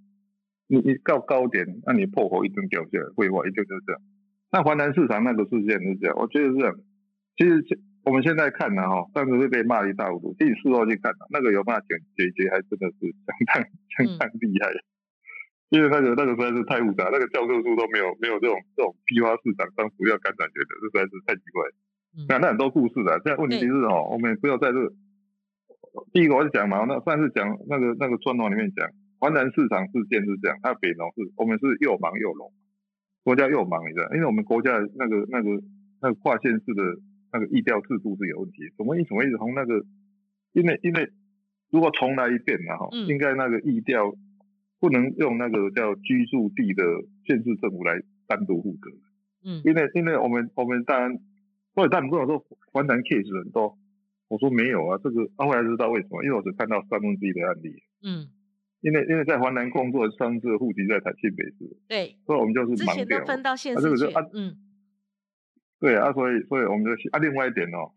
[0.66, 4.01] 你你到高点，那你破口一定掉下来，废话一定就是这样。
[4.55, 6.70] 那华南市场那个事件是这样，我觉得是这样，
[7.36, 7.59] 其实
[8.05, 13.66] 我们现在看呢哈，当时是被骂一塌糊涂，第事后去看那个有办法解解决，还真的是相当
[13.98, 14.70] 相当厉害。
[15.74, 21.66] 因为那个那个实在是太复杂，那个教科书都没有没有这种这种批发市场当主要感染源的，这实在是太奇怪。
[22.28, 24.78] 那那很多故事的，现在问题是哦，我们不要在这。
[26.12, 28.86] 第一个我就讲嘛，那上次讲那个那个专栏里面讲，
[29.18, 32.52] 华南市场事件是这样，它北农是我们是又忙又聋，
[33.24, 35.50] 国家又忙你知道，因为我们国家那个那个
[36.00, 36.82] 那个跨县市的
[37.32, 39.84] 那个议调制度是有问题，怎么一怎么一直从那个，
[40.52, 41.10] 因为因为
[41.70, 44.14] 如果重来一遍呢哈，应该那个议调。
[44.80, 46.84] 不能用那个叫居住地的
[47.24, 48.90] 县市政府来单独负责，
[49.42, 51.18] 嗯，因为因为我们我们当然，
[51.74, 53.78] 所以他们跟我说环南 case 很多，
[54.28, 58.28] 我说没有啊，这个后来知道为什么，因为我只看到三分之一的案例，嗯，
[58.85, 64.57] 因为因为在华南工作上次户籍在台新北市，对，所以我们就是盲掉，分到县市去，嗯，
[65.80, 67.91] 对啊，所以所以我们就啊，另外一点哦。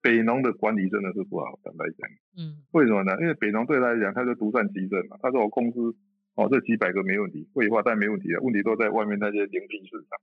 [0.00, 2.04] 北农的管理真的是不好，坦白讲，
[2.36, 3.16] 嗯，为什么呢？
[3.22, 5.16] 因为北农对他来讲，他是独善其身嘛。
[5.22, 5.96] 他说我公司
[6.34, 10.20] 哦，这几百个没问题，废话但没问题啊，问题都在外面那些零批市场。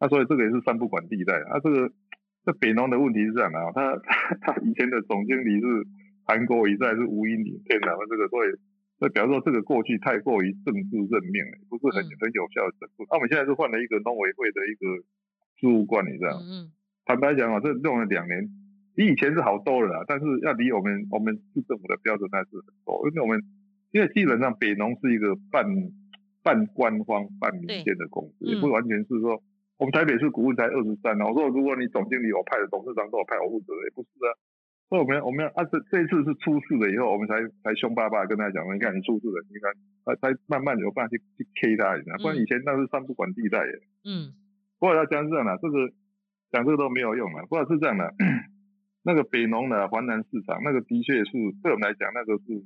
[0.00, 1.60] 那所以这个也是三不管地带啊。
[1.60, 1.92] 这个
[2.46, 4.00] 这北农的问题是这样的啊，他
[4.40, 5.66] 他以前的总经理是
[6.24, 8.48] 韩国一在是吴英林，天哪，这个所以
[8.98, 13.04] 那比方说这个过去太过于政治任命了，不是很很有效的整治。
[13.10, 15.02] 那我们现在是换了一个农委会的一个
[15.60, 16.36] 事务管理这样。
[16.40, 16.72] 嗯。
[17.04, 18.48] 坦白讲啊，这用了两年。
[18.96, 23.44] 比以前是好多了，但是要离我们我们市政府的标准还是很多，因为我们
[23.92, 25.68] 因为基本上北农是一个半
[26.42, 29.42] 半官方半民间的公司，也不完全是说
[29.76, 31.28] 我们台北市股份才二十三啊。
[31.28, 34.32] 我说如果你总经理我派的，董事长都我派我负责，也不是啊。
[34.88, 39.72] 所以我们我们要啊这这一次是出事了以后，我们才才凶巴巴跟他讲，你看你出事了，你看
[40.04, 43.72] 才才慢慢有办法去去 K 他一下，不然以前那是三不管地带耶。
[44.04, 44.32] 嗯。
[44.78, 45.88] 不过要讲这样的，这个
[46.52, 48.14] 讲这个都没有用了，不过是这样的。
[49.08, 51.32] 那个北农的华南市场，那个的确是
[51.62, 52.62] 对我们来讲，那个是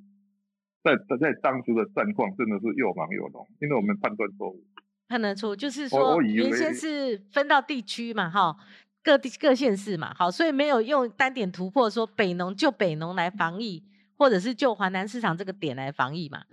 [0.83, 4.65] 在在当时的战况真的是又忙又浓，因为我们判断错误。
[5.07, 8.57] 判断错误就是说，原先是分到地区嘛，哈，
[9.03, 13.85] 各地各县市嘛，好，所以没有用单点突破说北农就北农来防疫，
[14.17, 16.45] 或者是就华南市场这个点来防疫嘛。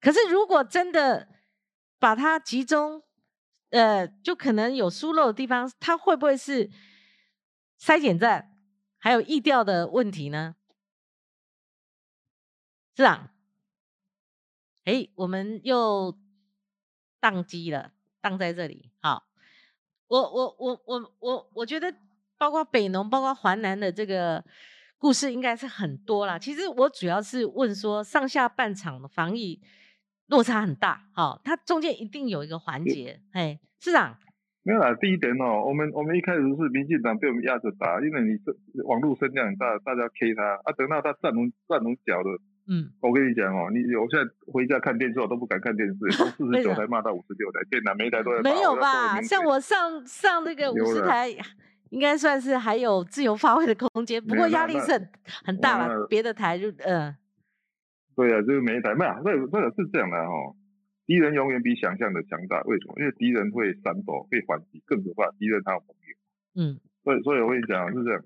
[0.00, 1.28] 可是如果真的
[1.98, 3.02] 把它集中，
[3.70, 6.70] 呃，就可能有疏漏的地方，它会不会是
[7.80, 8.52] 筛检站？
[8.98, 10.56] 还有意调的问题呢，
[12.96, 13.32] 是啊，
[14.84, 16.18] 哎，我们又
[17.20, 18.90] 宕机了，宕在这里。
[19.00, 19.25] 好，
[20.08, 21.92] 我我我我我我觉得，
[22.38, 24.44] 包括北农，包括华南的这个
[24.98, 26.38] 故事，应该是很多啦。
[26.38, 29.60] 其实我主要是问说，上下半场的防疫
[30.28, 34.16] 落差很大，好，它中间一定有一个环节，哎，市长。
[34.62, 38.50] 没有啦，第一点哦，我们我们一开始是民进党被我们压着打，因为你这
[38.82, 49.20] 网络声量很大，大家 K 他啊，等到他站稳站稳脚了，嗯，我跟你讲哦，你我现在回家看电视我都不敢看电视，从 四十九台骂到五十六台，电脑每一台都在没有吧？
[49.22, 51.28] 像我上上那个 五十台，
[51.90, 55.08] 应该算是还有自由发挥的空间，不过压力是很
[55.44, 57.14] 很大了，别的台就嗯，
[58.16, 60.56] 对啊，就是每一台没有，那那个是这样的哦。
[61.06, 62.94] 敌人永远比想象的强大，为什么？
[62.98, 66.16] 因为敌人会闪躲，会反击，更可怕，敌人他有朋友。
[66.56, 68.20] 嗯，所以所以我跟你讲是这样，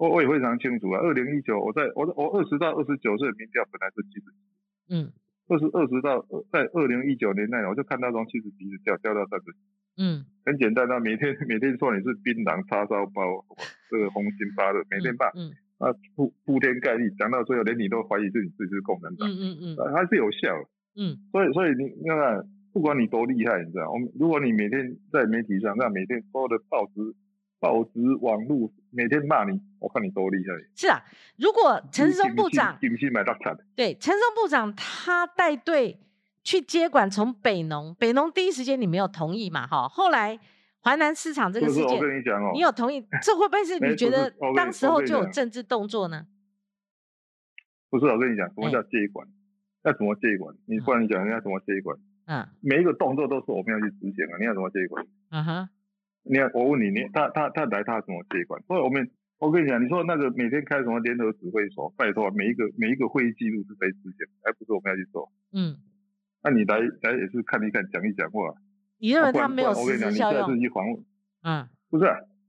[0.00, 0.98] 我我也非常清楚啊。
[0.98, 4.40] 二零一九，我在我我二十到二十九岁民调本来是七十几，
[4.88, 5.12] 嗯，
[5.46, 9.58] 二十二十到在二零一九年那，我就看到从七十几掉掉到三十几，
[10.00, 13.44] 嗯，很简单啊，每天每天说你是槟榔叉烧包，
[13.90, 20.56] 这个红心八的，每天骂，嗯，啊铺铺天盖地，讲到最后连你都怀疑自己自己是共产党，嗯嗯嗯，还是有效。
[20.96, 22.42] 嗯，所以所以你你看，
[22.72, 27.14] 不管你多厉害，你知道，我们如果你每天在媒体上，那每天所有的报纸、
[27.60, 30.54] 报纸、网络每天骂你，我看你多厉害。
[30.74, 31.04] 是啊，
[31.36, 32.76] 如果陈松部长，
[33.76, 36.00] 对，陈松部长他带队
[36.42, 39.66] 去接管从北农，北农第一时间你没有同意嘛？
[39.66, 40.40] 哈，后来
[40.82, 43.06] 淮南市场这个事件，我跟你讲哦，你有同意？
[43.22, 46.26] 这会不会是你觉得当时候就有政治动作呢？
[47.90, 49.28] 不是，我跟你讲，什么叫接管？
[49.82, 50.54] 要怎么接管？
[50.66, 51.96] 你不然你讲人家怎么接管？
[52.26, 54.38] 嗯，每一个动作都是我们要去执行啊！
[54.38, 55.04] 你要怎么接管？
[55.30, 55.68] 嗯哼，
[56.22, 58.62] 你看我问你，你他他他来他怎么接管？
[58.68, 64.26] 所以我们我跟你讲，你说那个每天开什么联合指挥所，拜托，每一个每一个会议记录是谁执行？
[64.44, 65.32] 还不是我们要去做？
[65.52, 65.76] 嗯，
[66.42, 68.54] 那你来来也是看一看，讲一讲话。
[68.98, 70.56] 你认为他没有实质效用？
[70.56, 71.04] 你去访问，
[71.42, 72.04] 嗯，不是，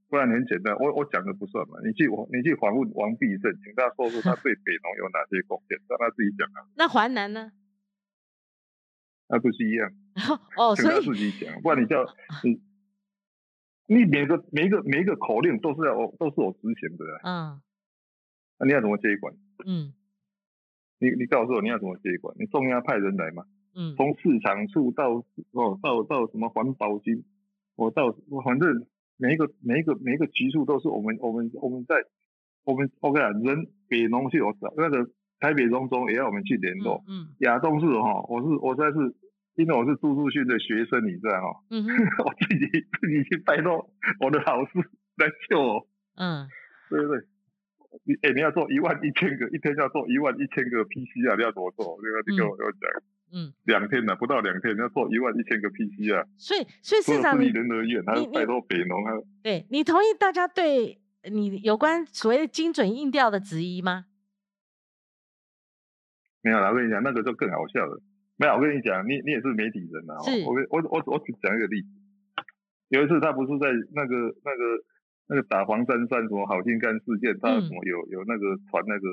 [0.10, 1.80] 不然很简单，我我讲的不算嘛。
[1.86, 6.68] 你去你去访问王必胜，请他说说他对北农有哪些贡献，让他自己讲啊。
[6.76, 7.54] 那华南呢？
[9.30, 9.90] 那不是一样？
[10.58, 12.04] 哦，所以自己讲，不然你叫
[12.44, 12.60] 你，
[13.92, 17.04] 你每个每一个每一个口令都是要都是我执行的。
[17.24, 17.60] 嗯，
[18.58, 19.34] 那你要怎么接管？
[19.66, 19.92] 嗯，
[21.00, 22.34] 你你告诉我你要怎么接管？
[22.40, 23.44] 你中央派人来嘛？
[23.76, 25.12] 嗯，从市场处到
[25.52, 27.26] 哦到到什么环保局，
[27.76, 28.88] 我到我反正
[29.18, 31.96] 每一个每一个每一个局处都是我们我们我们在
[32.64, 35.12] 我们 OK 啊，人北农去我那个。
[35.42, 39.16] 台北中中也要我们去联络，嗯，亚东是哈，我是我在是，
[39.56, 41.86] 因为我是朱树训的学生，你知道哈，嗯
[42.24, 42.66] 我自己
[43.00, 43.90] 自己去拜托
[44.20, 44.72] 我的老师
[45.18, 46.48] 来救我，嗯，
[46.90, 47.08] 对对。
[47.20, 47.28] 对，
[48.06, 52.00] 你哎你要做一万一千个，一天要做一万一千个 PC 啊，你要怎么做？
[52.02, 52.90] 那个你跟我跟我讲，
[53.34, 59.12] 嗯，两天呢，不到两天要做一万一千个 PC 啊，所以所以市长你人而言，他拜托北农啊，
[59.44, 64.06] 对你同意大家对你有关所谓的精准硬调的质疑吗？
[66.42, 68.02] 没有啦，我跟你讲，那个就更好笑了。
[68.42, 70.18] 没有，我跟你讲，你你也是媒体人呐。
[70.50, 71.90] 我我我我只讲一个例子。
[72.90, 74.64] 有一次他不是在那个那个
[75.30, 79.06] 那个打黄珊珊什么好心肝事件，他什么有有那个传那个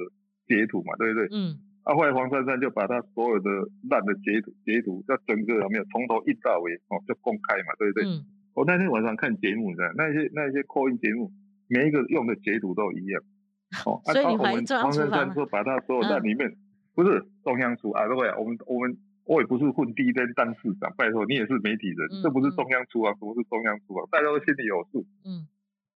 [0.49, 1.29] 截图嘛，对不对？
[1.31, 1.61] 嗯。
[1.85, 3.51] 啊，后来黄珊珊就把他所有的
[3.91, 8.09] 烂的截图截图，要整个有没有从头一到尾哦，就公开嘛，对不对？
[8.09, 8.24] 嗯。
[8.55, 11.31] 我那天晚上看节目的那些那些扩音节目，
[11.68, 13.22] 每一个用的截图都一样。
[13.85, 14.01] 哦。
[14.09, 16.57] 所以你怀疑黄珊珊说把他所有在里面。
[16.99, 18.91] 不是中央出啊，各位，我们我们
[19.29, 24.09] 我也不是混第一天当市长，拜托你也是媒体人，这不是中央出啊，什么是中央厨房？
[24.11, 25.05] 大家都心里有数。
[25.22, 25.45] 嗯，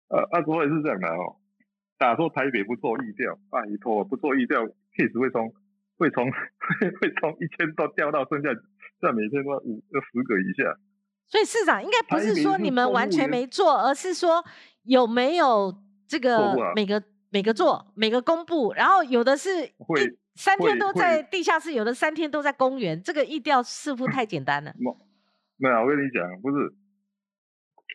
[0.08, 1.36] 呃，啊，各位是这样的哦，
[1.96, 4.66] 打说台北不做意调，拜托不做意调
[4.98, 5.54] ，case 会从
[5.96, 8.48] 会从会从一千多掉到剩下
[9.00, 10.76] 在每天都五十个以下。
[11.28, 14.44] 所以市长应该不是说你们完全没做，而是说
[14.82, 15.72] 有没有
[16.08, 17.00] 这个每个
[17.30, 20.18] 每个做每个公布，然后有的是会。
[20.40, 24.72] 三天都在地下室，有的三天都在公园，这个意调似乎太简单了。
[25.58, 26.72] 没有，我跟你讲，不是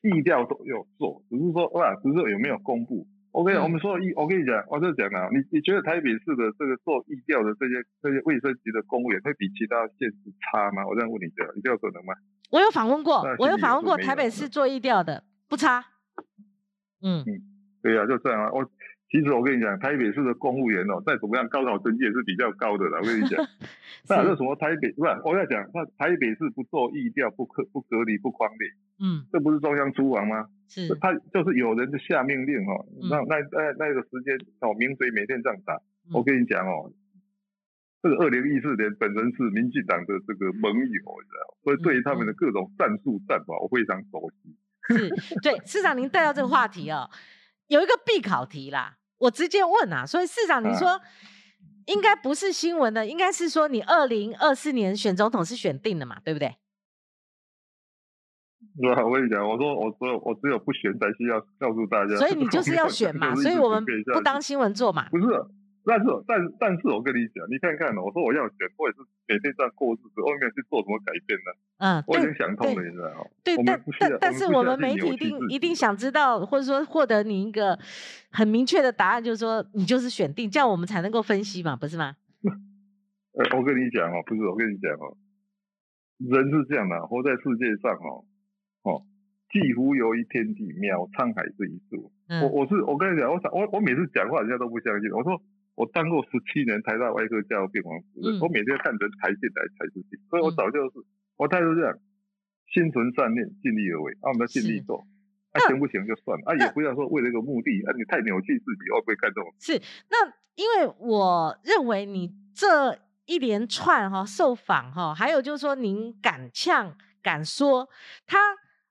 [0.04, 3.08] 意调都有做，只是说哇，只是有没有公布。
[3.32, 10.86] OK，我们说意，我跟你讲，我就讲了，你你觉得台北市的这个做意调的这些这些卫生局的公务员会比其他县市差吗？
[10.86, 12.14] 我这样问你一下，你这有可能吗？
[12.52, 15.84] 我有访问过，我有访问过台北市做意调的，不差。
[17.02, 17.42] 嗯嗯，
[17.82, 18.70] 对呀，就这样啊，我。
[19.16, 23.00] 其实我跟你讲，台北市的公务员哦，再怎么样高考成绩也是比较高的了。
[23.00, 23.40] 我跟你讲，
[24.12, 25.12] 那这什么台北不是？
[25.24, 28.68] 我在讲，那台北市不做疫调、不隔不隔离、不框列，
[29.00, 30.50] 嗯，这不是中央出王吗？
[30.68, 35.80] 是，他就是有人就下命令哦，那那那那个时间哦，民嘴每天这样打。
[36.12, 36.92] 我跟你讲哦，
[38.04, 44.58] 这个二零一四年本人是民进党的这个盟友，你知道所以对于他们的各种战术战法，我非常熟悉。
[44.90, 45.10] 是，
[45.40, 47.10] 对，市长您带到这个话题哦。
[47.68, 51.00] 有一个必考题啦，我直接问啊，所以市长你说
[51.86, 56.56] 应该不是新闻的，应该是说你二零二四年选总统是选定了嘛，对不对？
[58.82, 65.26] 对啊，我跟你讲，我说我只有我只有不选才需要告诉大家，所以你 就是要选嘛，所以我们不当新闻做嘛，不是。
[65.86, 71.50] 但是，但但是我跟你讲，你看看哦，我说我要选，我也是每天这样过日子，我没有去做什么改变呢。
[71.78, 73.22] 嗯，我已经想通了，你知道吗？
[73.44, 77.78] 对，但但但是我们媒体一定一定想知道，或者说获得你一个
[78.32, 82.16] 很明确的答案，就是说你就是选定，这样我们才能够分析嘛，不是吗？
[83.38, 85.16] 呃，我跟你讲哦，不是，我跟你讲哦，
[86.18, 88.26] 人是这样的，活在世界上哦，
[88.82, 89.06] 哦，
[89.54, 92.12] 几乎由于天地，渺沧海之一粟。
[92.42, 95.40] 我我是我跟你讲，我想我我每次讲话人家都不相信，我说。
[95.76, 101.04] 我当过十七年台大外科教育病房主任，我每天看人抬进来抬出去，所以我早就是
[101.36, 101.92] 我态度这样，
[102.72, 105.06] 心存善念，尽力而为，啊，我们尽力做，
[105.52, 109.54] 啊，行不行就算了，啊，也不要说为了一个目的，啊，你太扭曲自己，会不会看这种？
[109.60, 109.76] 是，
[110.10, 117.90] 那因为我认为你这一连串哈受访哈，还有就是说您敢呛敢说，
[118.26, 118.38] 他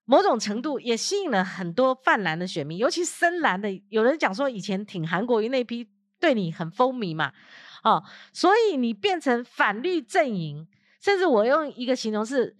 [0.04, 5.88] 某种程度也吸引了很多泛蓝的选民，尤其深蓝的，有人讲说以前挺韩国瑜那批。
[6.24, 7.34] 对你很风靡嘛，
[7.82, 8.02] 哦，
[8.32, 10.66] 所以你变成反绿阵营，
[11.02, 12.56] 甚至我用一个形容是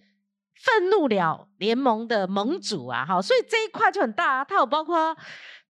[0.53, 5.17] 愤怒了联盟的盟主啊，哈，所以这一块就很大啊，它有包括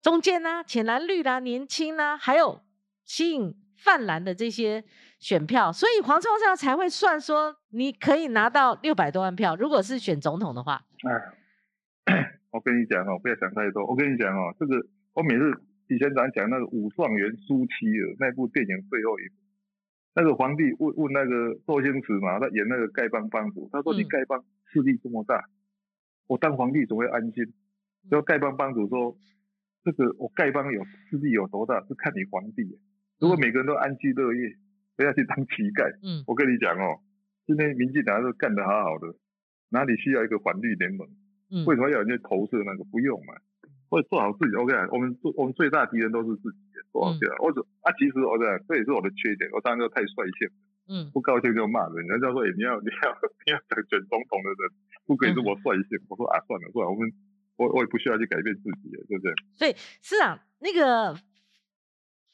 [0.02, 2.60] 中间呢，浅蓝绿啦、年轻啦，还有
[3.04, 4.82] 吸引泛蓝的这些
[5.20, 10.82] 选票，所以黄创上才会算说你可以拿到六百多万票，如果是选总统的话。
[12.06, 12.14] 哎，
[12.50, 13.86] 我跟你讲哦，不要想太多。
[13.86, 14.74] 我跟你讲哦，这个
[15.12, 15.44] 我每次
[15.88, 19.34] 以前咱讲那个武状元苏七儿那部电影最后一部。
[20.14, 25.44] 那个皇帝问问那个周星驰嘛，他演那个丐帮帮主，他说你丐帮势力这么大，
[26.26, 27.52] 我当皇帝总会安心。
[28.08, 29.16] 然后丐帮帮主说，
[29.84, 32.78] 这个我丐帮有势力有多大，是看你皇帝。
[33.20, 34.56] 如果每个人都安居乐业，
[34.96, 35.92] 不要去当乞丐。
[36.02, 37.00] 嗯，我跟你讲哦，
[37.46, 39.14] 今天民进党都干得好好的，
[39.68, 41.06] 哪里需要一个反绿联盟？
[41.50, 42.84] 嗯，为什么要人家投射那个？
[42.84, 43.34] 不用嘛。
[43.88, 46.58] 或者做好自己，OK 我们做我们最大敌人都是自己，
[46.92, 47.36] 做好起来。
[47.38, 50.08] 或者啊，其实我讲这也是我的缺点，我当然就太率
[50.38, 50.48] 性，
[50.88, 52.06] 嗯，不高兴就骂人。
[52.06, 53.06] 人家说，哎，你要你要
[53.46, 53.58] 你要
[53.88, 54.60] 选总统的人，
[55.06, 55.98] 不可以这么率性。
[56.08, 57.12] 我说啊，算了算了，我们
[57.56, 59.32] 我我也不需要去改变自己，对不对？
[59.54, 61.16] 所以市长那个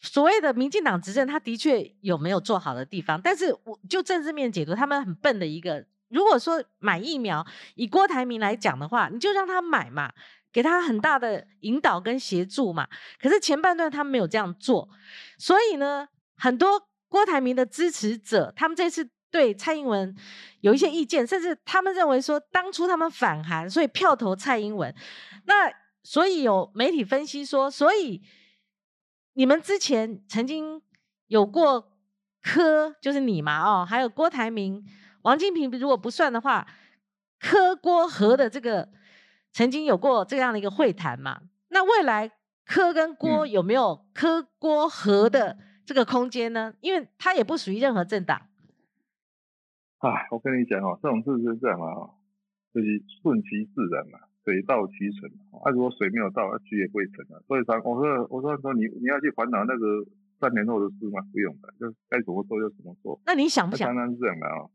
[0.00, 5.86] 所谓的民进党执政，他的确有没有做好的地方，但是我就政治面解读，他们很笨的一个。
[6.09, 10.12] 如果说买疫苗，以郭台铭来讲的话，你就让他买嘛。
[10.53, 12.86] 给他很大的引导跟协助嘛，
[13.18, 14.86] 可是前半段他没有这样做，
[15.38, 20.14] 所以呢，很多郭台铭的支持者，他们这次对蔡英文
[20.61, 24.94] 有一些意见，甚至他们认为说，当初他们反韩，所以票投蔡英文。
[25.46, 25.72] 那
[26.03, 28.22] 所以有媒体分析说，所以
[29.32, 30.82] 你们之前曾经
[31.28, 31.96] 有过
[32.42, 34.84] 柯，就是你嘛，哦，还有郭台铭、
[35.22, 36.66] 王金平，如果不算的话，
[37.40, 38.90] 柯郭和的这个。
[39.53, 41.42] 曾经有过这样的一个会谈嘛？
[41.68, 42.30] 那未来
[42.64, 46.74] 柯跟郭有没有柯郭和的这个空间呢？
[46.80, 48.42] 因为他也不属于任何政党。
[49.98, 51.86] 哎，我跟你讲哦，这种事是这样嘛，
[52.74, 55.30] 就是顺其自然嘛，水到渠成。
[55.62, 57.38] 啊，如果水没有到，渠也不会成啊。
[57.46, 60.05] 所以，我说，我说说你你要去烦恼那个
[60.40, 61.20] 三年后的事吗？
[61.32, 63.20] 不用的，就该怎么做就怎么做。
[63.26, 63.88] 那你想不想？
[63.88, 64.66] 当然是这样的啊。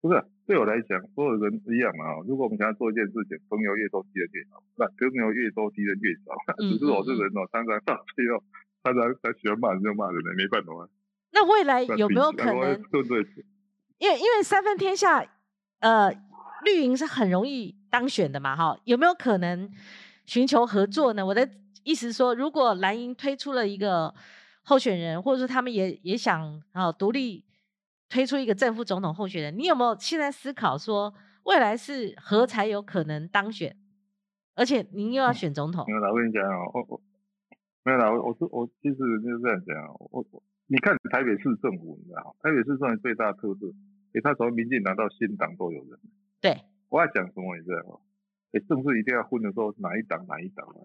[0.00, 2.22] 不是对我来讲，所有人一样嘛。
[2.26, 6.38] 如果我们想要做一件事情，朋友越多，敌人越少；那朋友越多，敌人越少。
[6.58, 8.42] 只是我这人哦，常常到最后，
[8.84, 10.88] 常常他喜欢骂人就骂人，没办法啊。
[11.32, 12.80] 那未来有没有可能？
[12.92, 13.26] 对对。
[13.98, 15.26] 因为因为三分天下，
[15.80, 16.10] 呃，
[16.64, 18.78] 绿营是很容易当选的嘛，哈。
[18.84, 19.68] 有没有可能
[20.26, 21.26] 寻求合作呢？
[21.26, 21.50] 我的
[21.82, 24.14] 意思说，如果蓝营推出了一个
[24.62, 27.47] 候选人，或者说他们也也想啊独立。
[28.08, 31.12] 推出一个正副总统候选人，你有没有现在思考说
[31.44, 33.76] 未来是何才有可能当选？
[34.54, 35.84] 而且您又要选总统？
[35.86, 37.00] 没有啦，我跟你讲啊，我我
[37.84, 43.66] 没有啦，我我是我其实就是这样讲啊，我我你看台北市政府，你知道台北市政府最大特色，
[44.14, 45.98] 诶，他从民进党到新党都有人。
[46.40, 48.00] 对，我要讲什么你知道吗？
[48.52, 50.80] 诶，政治一定要混的时候，哪一党哪一党啊？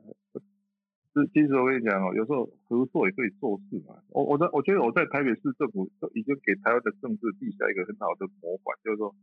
[1.13, 3.93] 是，其实我跟你讲哦，有时候合作也可以做事嘛。
[4.09, 9.13] 我我在我觉得我在台北市政府都已经给台湾的政治立下一个很好的模板，就是说，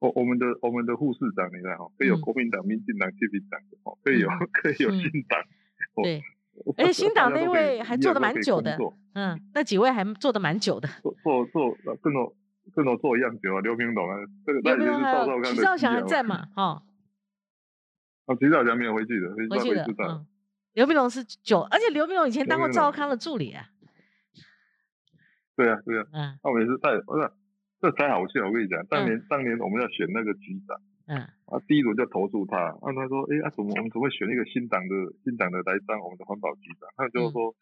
[0.00, 5.38] 我我们的我们的副市长你看哈，可以有国民党、民进党、亲民党的哈，可以有可以有新党。
[6.02, 6.22] 对，
[6.78, 8.78] 而且新党那位还做的蛮久的，
[9.12, 10.88] 嗯，那几位还做的蛮久的。
[11.02, 12.34] 做做做，跟我
[12.74, 14.16] 跟我做一样久啊，刘平董啊，
[14.46, 16.46] 这个那也是赵少康徐兆祥还在嘛？
[16.54, 16.82] 哈，
[18.24, 20.24] 哦，徐兆祥没有回去的，回去的。
[20.78, 23.66] 刘碧龙是九，而且刘碧龙以前当过赵康的助理啊。
[25.56, 27.28] 对啊，对啊，嗯，他每次带，不是，
[27.82, 28.46] 这才好笑。
[28.46, 36.88] 我跟你讲，当年当年我们要选那个局长，嗯，啊，第一轮就投诉他，啊，他说，哎，啊，怎么我们怎么会选一个新党的新党的来当我们的环保局长？
[36.96, 37.52] 他就说，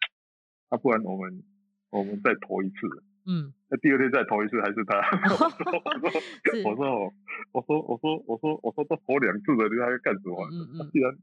[0.69, 1.43] 啊，不然我们
[1.89, 2.77] 我们再投一次，
[3.25, 5.01] 嗯，那第二天再投一次还是他。
[6.69, 6.85] 我说，
[7.57, 10.37] 我说，我说，我说，我说，我说都投两次了，你还要干什么？
[10.53, 11.17] 嗯嗯， 既然。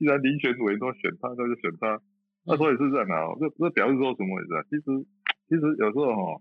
[0.00, 2.00] 既然林选委都选他，那就选他。
[2.48, 4.64] 那所以是这样的啊，这这表示说什么意思啊？
[4.72, 4.84] 其实
[5.44, 6.40] 其实有时候哈，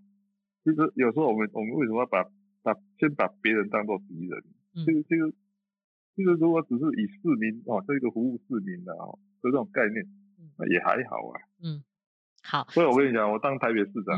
[0.64, 2.24] 其实有时候我们我们为什么要把
[2.64, 4.42] 把先把别人当做敌人？
[4.88, 5.28] 这个这个
[6.16, 10.08] 这个如果只是以市民哦，这个服务市民的哦，这种概念，
[10.58, 11.36] 那也还好啊。
[11.62, 11.84] 嗯，
[12.42, 12.66] 好。
[12.72, 14.16] 所以我跟你讲，我当台北市长，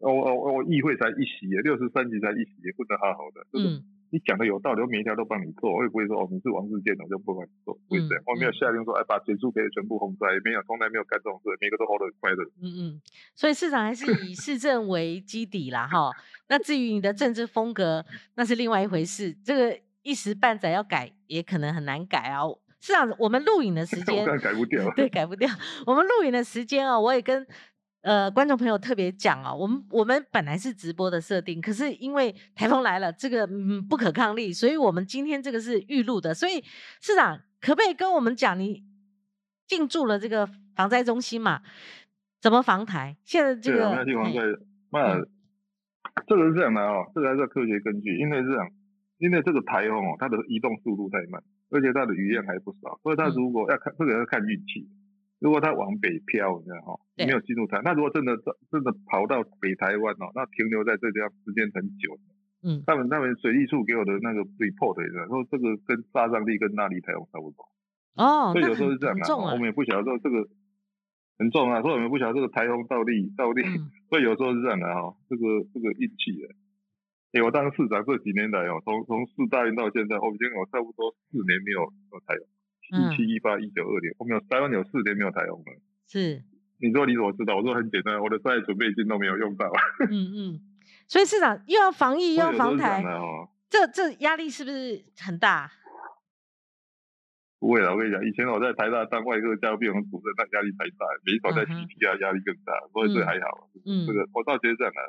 [0.00, 3.44] 我我我议会才一席，六十三席才一席，混得好好的。
[3.52, 3.84] 嗯。
[4.14, 8.22] 你讲的有道理，我每一条都帮你做，我也不会说哦，你是王世健，我就不帮你做，不会这样。
[8.26, 12.44] 我没有下令说，哎，把减速可以全部轰炸，也没有，从来没有干这种事，每个都 hold 得快乐。
[12.62, 13.02] 嗯嗯，
[13.34, 16.12] 所以市长还是以市政为基底啦，哈。
[16.46, 18.06] 那至于你的政治风格，
[18.36, 22.60] 那是另外一回事，这个一时半载要改，也可能很难改哦。
[22.80, 25.50] 市长，我们录影的时 间改不掉，对，改不掉。
[25.86, 27.44] 我们录影的时间哦，我也跟
[28.04, 36.34] 呃，观众朋友特别讲哦，我们我们本来是直播的设定，可是因为台风来了，这个嗯不可抗力，所以我们今天这个是预录的。
[36.34, 36.62] 所以
[37.00, 38.84] 市长可不可以跟我们讲，你
[39.66, 40.46] 进驻了这个
[40.76, 41.62] 防灾中心嘛？
[42.42, 43.16] 怎么防台？
[43.24, 44.40] 现在这个那地方在
[44.92, 45.24] 那
[46.28, 48.68] 这个是这样的哦，这个还是科学根据，因为这样，
[49.16, 54.90] 因为这个台风哦，它的移动速度太慢，而且它的雨量还不少，所以它如果要看这个要看运气。
[55.40, 58.36] 如果它往北飘，你知道哈，没有进入台，那如果真的
[58.70, 62.18] 真的跑到北台湾哦，那停留在这地方时间很久。
[62.64, 67.68] 嗯，他们他们水利处给我的那个 report 的，说这个跟杀伤力跟那里台风差不多。
[68.16, 70.48] 哦，所以有时候是这样啊，我们也不晓得说这个
[71.38, 73.62] 很重啊，所以我们不晓得这个台风到底到底，
[74.08, 75.44] 所以有时候是这样的哈，这个
[75.74, 76.48] 这个运气的。
[77.34, 82.46] 哎，我当市长这几年来哦，从从四大运到现在，我已经有差不多四年没有有台风。
[82.84, 85.72] 一七一八一九二年，我们有台湾有四年没有台风了。
[86.06, 86.44] 是，
[86.84, 87.56] 你说你怎么知道？
[87.56, 89.64] 我说很简单，我的灾害准备金都没有用到。
[90.10, 90.60] 嗯嗯，
[91.08, 93.02] 所以市长又要防疫又要防台，
[93.70, 95.72] 这这压力是不是很大？
[97.58, 103.70] 不会了，我跟你讲，以前我在台大当外科教病人主任，那压力太大，每一口在 CPR 压力更大，所以这还好。
[103.86, 105.00] 嗯，这个我倒觉得这样的，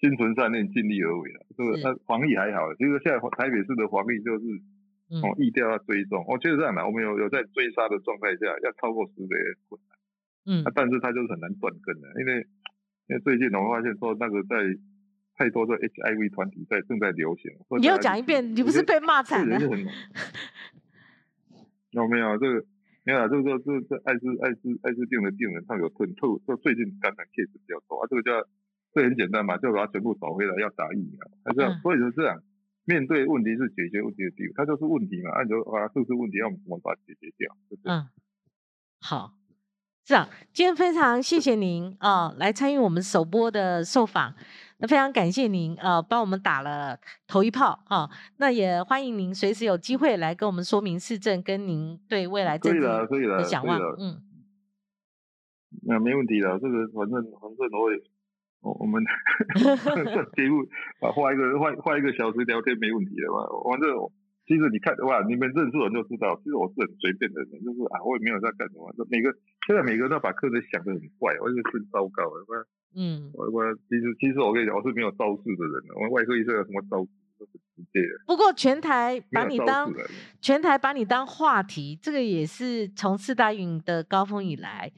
[0.00, 1.46] 心存善念，尽力而为了。
[1.56, 4.44] 这个那防疫还好，其实现在台北市的防疫就是。
[5.08, 9.97] 哦，疫调要追踪，我觉得这样的，我们有有在追杀的状态下，要超过十倍困难。
[10.48, 12.40] 嗯，啊，但是它就是很难断根的，因为
[13.08, 14.56] 因为最近我们发现说那个在
[15.36, 17.52] 太多的 HIV 团体在正在流行。
[17.78, 19.60] 你要讲一遍，你不是被骂惨了？
[21.90, 22.64] 有 没有这个？
[23.04, 28.06] 没有，就是说这这艾滋艾滋艾滋病的病人，他有很透，就最近感染 case 比较多啊。
[28.10, 28.46] 这个叫
[28.92, 32.42] 这很简单嘛，就把它全部找回来，要打疫苗，还是所以是这样。
[32.84, 37.56] 面对问题是解决问题的第一，它就是问题嘛，按照啊，这是问题，要我们怎么把它解决掉？
[37.84, 38.08] 嗯，
[39.00, 39.32] 好，
[40.08, 44.32] 这样，今天非常谢谢您啊，来参与我们首播的受访，
[44.78, 54.22] 那非常感谢您啊，帮我们打了头一炮啊，那也欢迎您随时有机会来跟我们说明市政跟您对未来政的的想望，嗯，
[55.82, 58.00] 那没问题的，这个反正反正我也。
[58.60, 59.00] 我我们
[60.34, 60.66] 节目
[60.98, 63.46] 啊，花一个花花一个小时聊天没问题的嘛。
[63.70, 63.94] 反正
[64.48, 68.88] 其实你看哇，你们认识我就知道，其实我是很随便的人，就是啊，我也没有在干什么。
[69.10, 69.28] 每个
[69.68, 72.24] 现在每个人都把课程想得很怪，我就是真糟糕。
[72.24, 72.40] 我
[72.96, 75.76] 嗯，我我其实其实我跟你讲，我是没有招式的人。
[76.00, 78.24] 我外科医生有什么招式都是直接的。
[78.26, 79.92] 不过全台把你当
[80.40, 84.90] 全台把你当话题，这个也是从四大运的高峰以来。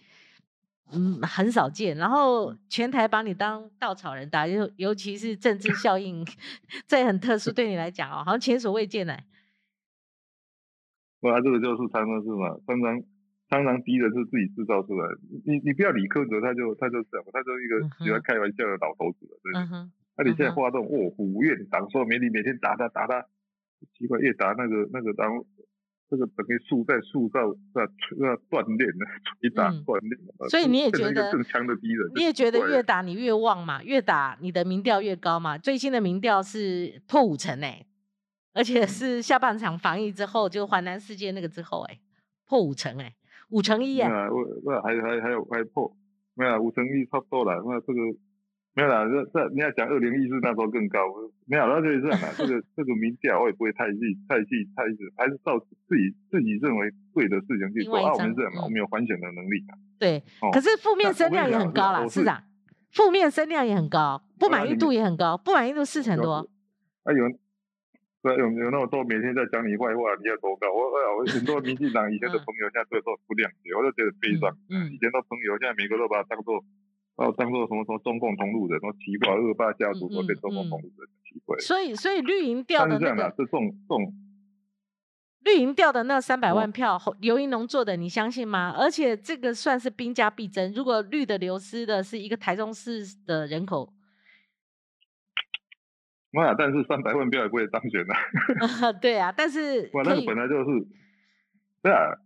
[0.92, 1.96] 嗯，很少见。
[1.96, 6.24] 然后全台把你当稻草人打，尤尤其是政治效应，
[6.86, 9.16] 这很特殊，对你来讲哦，好像前所未见呢。
[11.20, 13.02] 哇，这个就是常常是嘛，常常
[13.50, 15.06] 常常敌人是自己制造出来。
[15.44, 19.90] 你你不要理柯泽，他就他就这样，他就一个喜欢开玩笑的老头子了，对不对？
[20.16, 23.26] 那你现在发动哦，虎院党说明你每天打他打他，
[23.98, 25.44] 奇怪越打那个那个当。
[26.10, 29.06] 这个等于塑在塑造在在锻炼的，
[29.40, 30.18] 捶打锻炼。
[30.48, 35.56] 所以你也觉得更强的敌人，你也觉得越打你越旺嘛，越打你的民调越高嘛。
[35.56, 37.86] 最新的民调是破五成哎，
[38.52, 41.98] 而且是下半场防疫之后，就华南事件那个之后哎，
[42.46, 43.14] 破五成哎，
[43.50, 44.28] 五成一啊。
[44.30, 45.96] 我我还还还有还破，
[46.34, 48.00] 没有五成一差不多了，那这个。
[48.72, 51.00] 没有啦，这这你要讲二零一四那时候更高，
[51.44, 52.28] 没有，那就是这样啦。
[52.38, 53.98] 这个这个民调我也不会太细
[54.28, 57.98] 太细太细，还是照自己自己认为对的事情去做。
[57.98, 59.66] 啊，我们这样嘛，我们有反省的能力。
[59.98, 60.22] 对，
[60.52, 62.40] 可是负面声量也很高啦，市长。
[62.92, 66.48] 负面声量也很高，不满意度也很高，不满意度四成多。
[67.02, 67.28] 啊有，
[68.22, 70.68] 对有有那么多每天在讲你坏话，你要多高？
[70.72, 74.50] 我我很多民进党以前的朋友现在对我不谅解，我就觉得悲伤。
[74.68, 76.64] 嗯，以前的朋友现在每个都把他当做。
[77.16, 81.58] 哦，当做什么什么中共同路人，什么奇怪恶霸家族，或者中共同路人，奇怪。
[81.58, 84.14] 所以，所以绿营掉的那个，是送送
[85.44, 88.74] 绿营掉的那三百万票，刘英龙做的，你相信吗？
[88.74, 90.72] 而且这个算是兵家必争。
[90.72, 93.92] 如果绿的流失的是一个台中市的人口，
[96.32, 96.54] 妈呀！
[96.56, 98.14] 但是三百万票也不会当选的。
[99.02, 100.86] 对啊，但是我那个本来就是，
[101.82, 102.18] 对啊。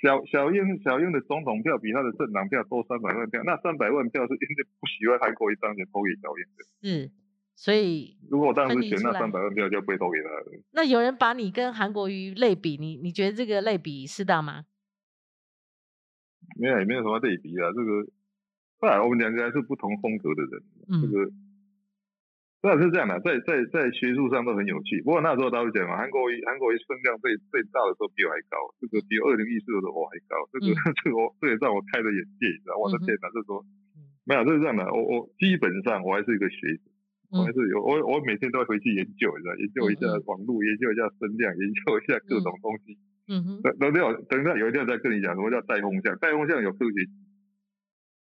[0.00, 6.62] 小小英小英的总统票比他的政党票多三百万票，那三百万票是因为不喜欢韩国瑜当选投给小英的。
[6.88, 7.10] 是，
[7.56, 10.62] 所以如果我当时选那三百万票就不会投给他了。
[10.70, 14.66] 那有人把你跟韩国瑜类比，你你觉得这个类比适当吗？
[16.56, 17.66] 没有，也没有什么类比啊。
[17.74, 20.62] 这个，啊，我们两个还是不同风格的人。
[20.88, 21.02] 嗯。
[21.02, 21.32] 这个。
[22.60, 24.98] 那是这样的，在在在学术上都很有趣。
[25.06, 30.34] 不过那时候他会讲嘛，韩国瑜韩国瑜声量最最大的时候比我还高，这个比二零一四的时候我还高。
[30.50, 30.66] 这个
[30.98, 32.74] 这个我这也让我开了眼界，你知道？
[32.82, 33.62] 我的天哪，这时候
[34.26, 34.82] 没有，就是这样的。
[34.90, 36.82] 我我基本上我还是一个学者，
[37.30, 42.98] 我还是有我我每天都会回去研究，你知道，研究一下网络，研究一下声量，研究一下各种东西。
[43.30, 43.62] 嗯哼。
[43.62, 47.06] 等等下，等下有一天再跟你讲什么叫带风向，带风向有科学。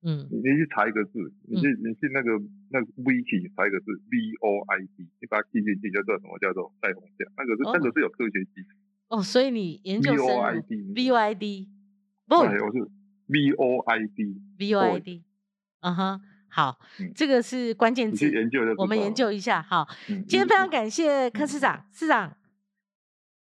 [0.03, 0.27] 嗯。
[0.31, 2.31] 你你去查一个字，你去你去那个
[2.69, 8.69] 那 wiki 查一个字 v o i d，你把它记进去叫做什么叫做带风向，那个是那个是有科学基础。
[9.09, 11.69] 哦，所以你研究 v o i d v o i d
[12.27, 12.91] 不，我是
[13.27, 15.23] v o i d v o i d。
[15.79, 16.79] 嗯哼，好，
[17.15, 18.29] 这个是关键字，
[18.77, 19.61] 我们研究一下。
[19.61, 22.35] 好，今天非常感谢柯市长，市长。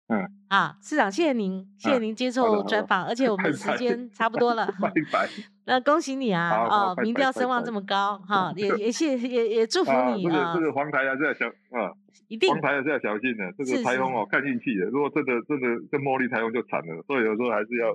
[0.09, 4.67] 嗯，啊，市长，谢谢您，谢谢您接受专访，而且我们时间差不多了。
[4.81, 5.29] 拜拜。
[5.69, 10.55] 那恭喜你啊，哦，民调声望这么高，哈，也也谢也也祝福你啊。
[10.55, 11.93] 这个黄台还是要小啊，
[12.29, 13.53] 一定黄台还是要小心的。
[13.53, 14.87] 这个台风哦，看运气的。
[14.87, 17.93] 如果真的真的这茉莉台风就惨了，所以有时候还是要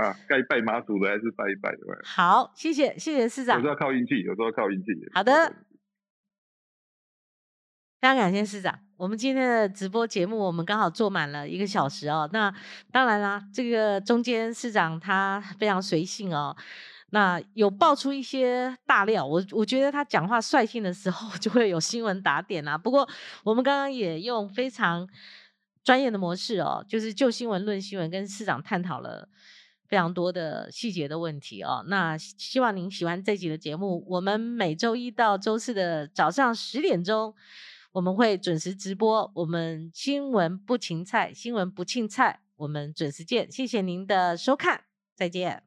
[0.00, 1.78] 啊，该拜妈祖的还是拜一拜的。
[2.04, 3.56] 好，谢谢谢谢市长。
[3.56, 4.86] 有时候靠运气，有时候靠运气。
[5.12, 5.52] 好的。
[7.98, 12.28] 非常感谢市长，我们今天的直播节目我们刚好做满了一个小时哦。
[12.32, 12.54] 那
[12.92, 16.54] 当然啦，这个中间市长他非常随性哦，
[17.10, 22.76] 那有爆出一些大料，我我觉得他讲话率性的时候 就会有新闻打点啊。
[22.76, 23.08] 不过
[23.44, 25.08] 我们刚刚也用非常
[25.84, 29.28] 专业的模式哦，就是就新闻论新闻，跟市长探讨了
[29.88, 31.84] 非常多的细节的问题哦。
[31.86, 37.34] 那希望您喜欢这集的节目，我们每周一到周四的早上十点钟。
[37.92, 44.82] 我们会准时直播，我们新闻不芹菜，新闻不庆菜，我们准时见，谢谢您的收看，
[45.14, 45.65] 再见。